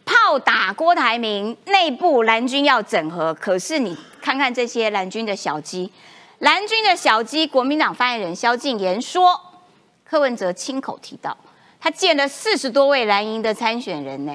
[0.04, 5.90] 炮打郭台铭，内部蓝军要整合，可是你看看这些蓝军的小鸡，
[6.40, 9.40] 蓝军的小鸡，国民党发言人萧敬言说，
[10.04, 11.34] 柯文哲亲口提到，
[11.82, 14.32] 他见了四十多位蓝营的参选人呢，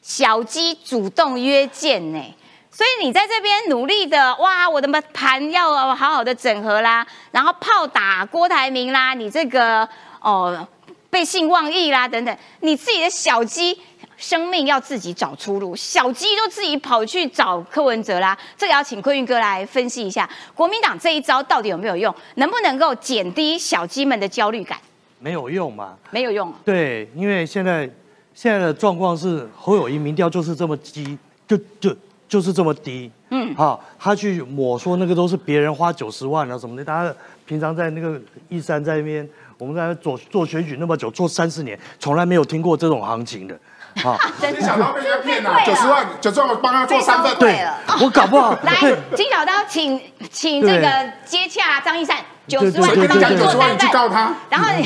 [0.00, 2.34] 小鸡主动约见呢。
[2.70, 9.88] 所以你在这边努力的哇，我的盘要好好的整合啦，然后炮打郭台铭啦，你这个
[10.20, 10.64] 哦
[11.10, 13.76] 背信忘义啦等等，你自己的小鸡
[14.16, 24.78] 生命要自己找出路，小鸡都自己跑去找柯文哲啦，这个要请坤运哥来分析一下，国民党这一招到底有没有用，能不能够减低小鸡们的焦虑感？
[25.18, 25.96] 没有用嘛？
[26.10, 26.52] 没有用。
[26.64, 27.88] 对，因为现在
[28.34, 31.96] 现在的状况是侯友谊民调就是这么低，就就。
[32.28, 37.10] 就是这么低，嗯，好，他去抹说那个都是别人花九十万啊什么的，大家
[37.46, 43.58] 平常在那个一山在那边，我们在做做选举那么久，做三四年，从来没有听过这种行情的，
[44.02, 47.66] 好，金小刀被人家骗了，九十万，九十万我帮他做三份，对，
[48.02, 48.74] 我搞不好，来，
[49.16, 49.98] 金小刀，请
[50.30, 52.18] 请这个接洽张一善。
[52.48, 54.34] 九十万，他讲九十万，你去告他。
[54.48, 54.82] 然后你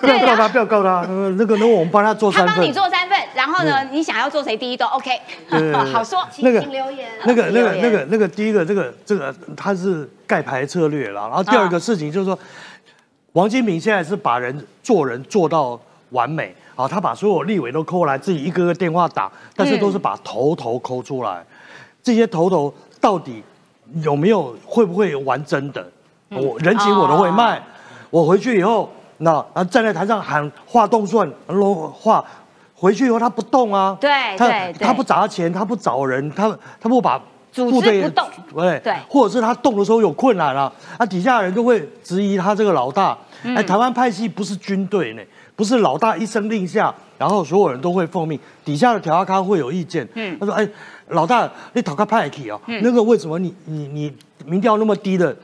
[0.00, 1.06] 不要告他，不要告他。
[1.36, 2.48] 那个，那我们帮他做三份。
[2.48, 5.10] 他帮你做三份，然后呢，你想要做谁第一都 OK。
[5.92, 7.10] 好说，那个留言。
[7.24, 11.28] 那个，那个，那个，那个，第一个，这个，这个，他是盖牌策略了。
[11.28, 12.38] 然后第二个事情就是说，
[13.32, 15.78] 王金平现在是把人做人做到
[16.10, 21.44] 完美啊，他把所有立委都抠来，自己一个个电话打，但是都是把头头抠出来。
[22.02, 23.42] 这些头头到底
[24.02, 25.86] 有没有会不会玩真的？
[26.34, 27.60] 我人情我都会卖，
[28.10, 31.30] 我回去以后，那啊站在台上喊话动算，
[31.92, 32.24] 话
[32.74, 37.20] 回去以后他不动啊，对，他他不砸钱，他不找人，他他不把
[37.52, 45.22] 组织不动，对对，或者是他动的时候有困难了，啊底下人就会质疑他这个老大，哎台湾派系不是军队呢，
[45.54, 50.66] 不是老大一声令下，然后所有人都会奉命，底下的调阿咖会有意见，嗯，他说哎
[51.08, 54.12] 老大你讨个派系哦，那个为什么你你你
[54.44, 55.36] 民调那么低的？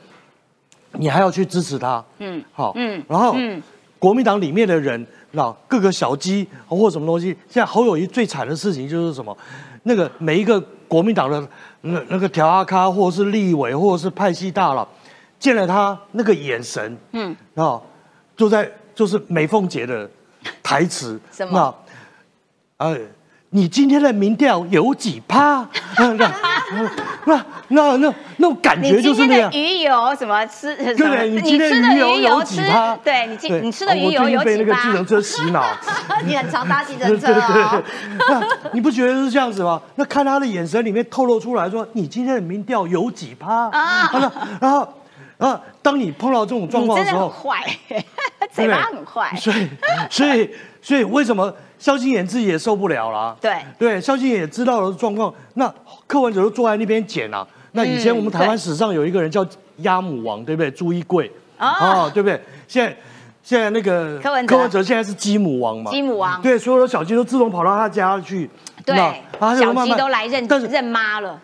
[0.93, 3.63] 你还要去支持他，嗯，好，嗯，然后，嗯，
[3.99, 9.37] 国民党里面的人，那各个小鸡或什么东西，现在侯友谊最惨的事情就是什么？
[9.85, 11.49] 那个每一个国民党的
[11.83, 14.87] 那那个调阿咖，或者是立委，或者是派系大佬，
[15.39, 17.81] 见了他那个眼神，嗯，啊，
[18.37, 20.09] 就在就是美凤姐的
[20.63, 21.75] 台词，什么？
[22.79, 22.99] 哎。
[23.51, 25.67] 你今天的民调有几趴？
[26.71, 26.91] 那
[27.25, 29.51] 那那那那种感觉就是那样。
[29.53, 30.75] 鱼油什么吃？
[30.77, 32.97] 对，你今天的鱼油有几趴？
[32.97, 34.45] 对你今你吃的鱼油有几趴？
[34.45, 35.65] 被那个计程车洗脑。
[36.25, 37.83] 你很常搭计程车哦。
[38.73, 39.81] 你不觉得是这样子吗？
[39.97, 43.69] 那看他的眼神里面透露出来说，你今天的民调有几趴？
[43.71, 44.11] 啊，
[44.61, 44.95] 然后
[45.37, 47.65] 然后当你碰到这种状况的时候，坏，
[48.53, 49.35] 嘴巴很坏。
[49.37, 49.69] 所以
[50.11, 50.51] 所以
[50.83, 51.53] 所以为什么？
[51.79, 55.33] 萧敬言自己也受不了了，对对，萧敬言也知道了状况。
[55.55, 55.73] 那
[56.07, 57.47] 柯文哲都坐在那边剪啊。
[57.73, 59.47] 那以前我们台湾史上有一个人叫
[59.79, 60.71] 鸭母王，对不对？
[60.71, 62.41] 朱一贵啊，对不对？
[62.67, 62.97] 现在
[63.43, 65.91] 现在那个柯文柯文哲现在是鸡母王嘛？
[65.91, 68.49] 鸡母王对，所有的小鸡都自动跑到他家去，
[68.85, 68.97] 对，
[69.39, 71.39] 小鸡都来认认妈了。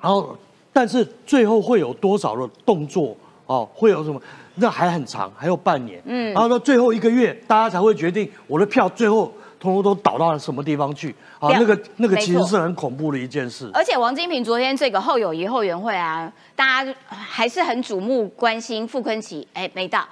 [0.00, 0.36] 然后，
[0.72, 3.16] 但是最后会有多少的动作
[3.46, 3.66] 哦？
[3.72, 4.20] 会有什么？
[4.56, 6.02] 那还很长，还有半年。
[6.04, 9.32] 嗯，然后到最后一个月，大家才会决定我的票最后。
[9.62, 11.14] 通通都倒到了什么地方去？
[11.38, 13.70] 啊，那个那个其实是很恐怖的一件事。
[13.72, 20.04] 而且王金平昨天这个后友谊后援会啊，大家还是很瞩目关心傅昆奇，哎没到，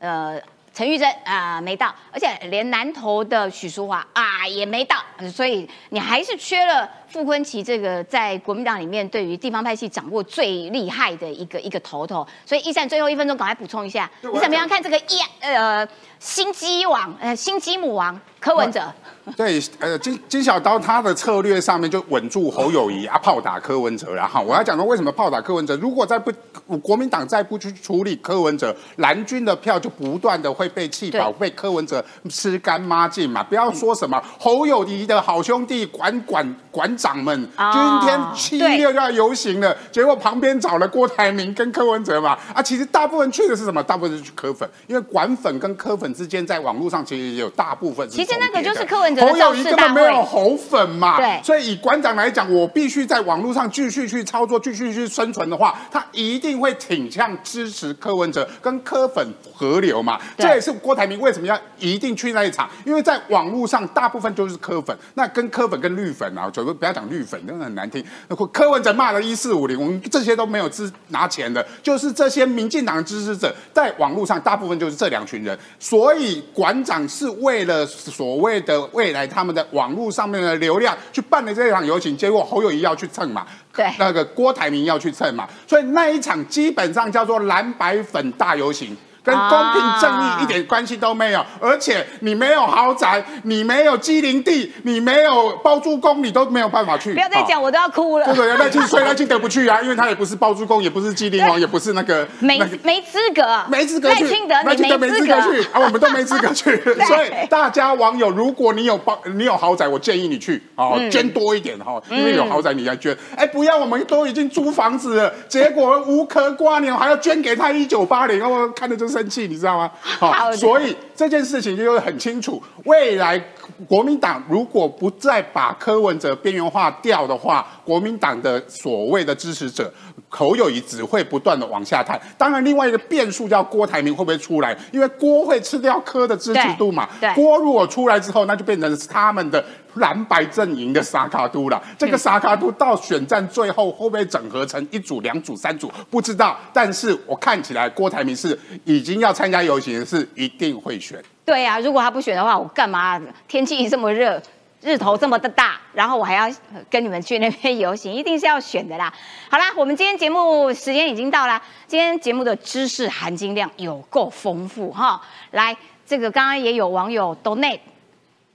[0.00, 0.40] 呃
[0.74, 4.96] 陈玉珍啊没到，而且连南投的许淑华啊也没到。
[5.32, 12.26] 所以你还是缺了傅昆奇这个在国民党里面对于地方派系掌握最厉害的一个一个头头。
[12.44, 15.86] 所以一战最后一分钟，赶快补充一下，你怎么样看这个一呃
[16.18, 18.82] 新鸡王呃新鸡母王柯文哲？
[19.36, 25.76] 对，呃，金金小刀他的策略上面就稳住侯友谊啊，炮打柯文哲然后我要讲说为什么炮打柯文哲？
[25.76, 26.32] 如果再不
[26.78, 33.42] 国民党再不去处理柯文哲，蓝军的票就不断的会被气跑，被柯文哲吃干抹净嘛。
[33.42, 42.36] 不要说什么侯友谊的好兄弟管管馆长们，哦今天七对六就要游行了，结果旁边找了郭台铭跟柯文哲嘛。
[42.52, 43.82] 啊，其实大部分去的是什么？
[43.82, 51.40] 大部分是去柯粉，因为管粉跟柯粉之间在网络上其实也有大部分是其实那个就是柯文哲的侯友谊根本没有造势大会侯粉嘛，对。
[51.44, 60.18] 所以以馆长来讲，我必须在网络上继续去操作，继续去生存的话，他一定会挺向支持柯文哲，跟柯粉合流嘛。
[60.36, 68.04] 这也是郭台铭为什么要一定去那一场，因为在网络上大部分就是柯粉，那跟柯粉跟绿粉啊，就不要讲绿粉，真的很难听。
[68.52, 83.86] 柯文哲骂了一四五零，我们这些都没有支拿钱的，就是这些民进党支持者在网络上大部分就是这两群人，所以馆长是为了所谓的未来他们的网络上面的流量去办了这场游行，结果侯友谊要去蹭嘛，对。
[83.98, 88.96] 那个郭台铭要去蹭嘛，所以那一场基本上叫做蓝白粉大游行。
[89.28, 97.12] 跟公平正义一点关系都没有，而且你没有豪宅，你没有机灵地，你没有包租公，你都没有办法去。
[97.12, 98.24] 不要再讲，我都要哭了。
[98.24, 98.56] 对不对？
[98.56, 104.30] 赖清所以赖清德不去啊，因为他也不是包租公，也不是机灵王，也不是那个没那个没资格，没资格去，赖
[104.74, 106.76] 清德没资格格去，啊，我们都没资格去。
[107.06, 113.16] 所以大家网友，如果你有包，你有豪宅，我建议你去哦，嗯捐多一点哈，因为有豪宅你要捐。
[113.36, 119.90] 哎，不要，我们都已经租房子了，结果无壳瓜牛还要捐给他一九八零，我看的就生气，你知道吗？
[120.00, 123.42] 好的所以这件事情就很清楚，未来
[123.86, 129.92] 国民党如果不再把柯文哲边缘化掉的话，国民党的所谓的支持者
[130.28, 132.20] 口友谊只会不断的往下探。
[132.36, 137.08] 当然，另外一个变数叫郭台铭会不会出来，因为郭会吃掉柯的支持度嘛。
[137.20, 139.64] 对对郭如果出来之后，那就变成是他们的
[139.98, 141.82] 蓝白阵营的沙卡都了。
[141.98, 146.58] 这个沙卡都到选战最后会不会整合成一组、两组、三组，不知道。
[146.72, 151.22] 但是我看起来郭台铭是已经要参加游行，是一定会选。
[151.44, 153.20] 对啊，如果他不选的话，我干嘛？
[153.46, 154.40] 天气这么热，
[154.82, 159.12] 日头这么的大，然后我还要呃跟你们去那边游行，一定是要选的啦。
[159.50, 165.20] 好啦，我们今天节目时间已经到啦，今天节目的知识含金量有够丰富哈。
[165.52, 165.74] 来，
[166.06, 167.80] 这个刚刚也有网友 donate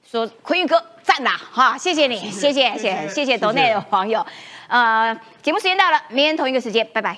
[0.10, 4.26] 说坤玉哥赞啦哈，谢谢你，谢谢谢谢谢谢 donate 的网友。
[4.68, 7.18] 呃，节目时间到了，明天同一个时间，拜拜。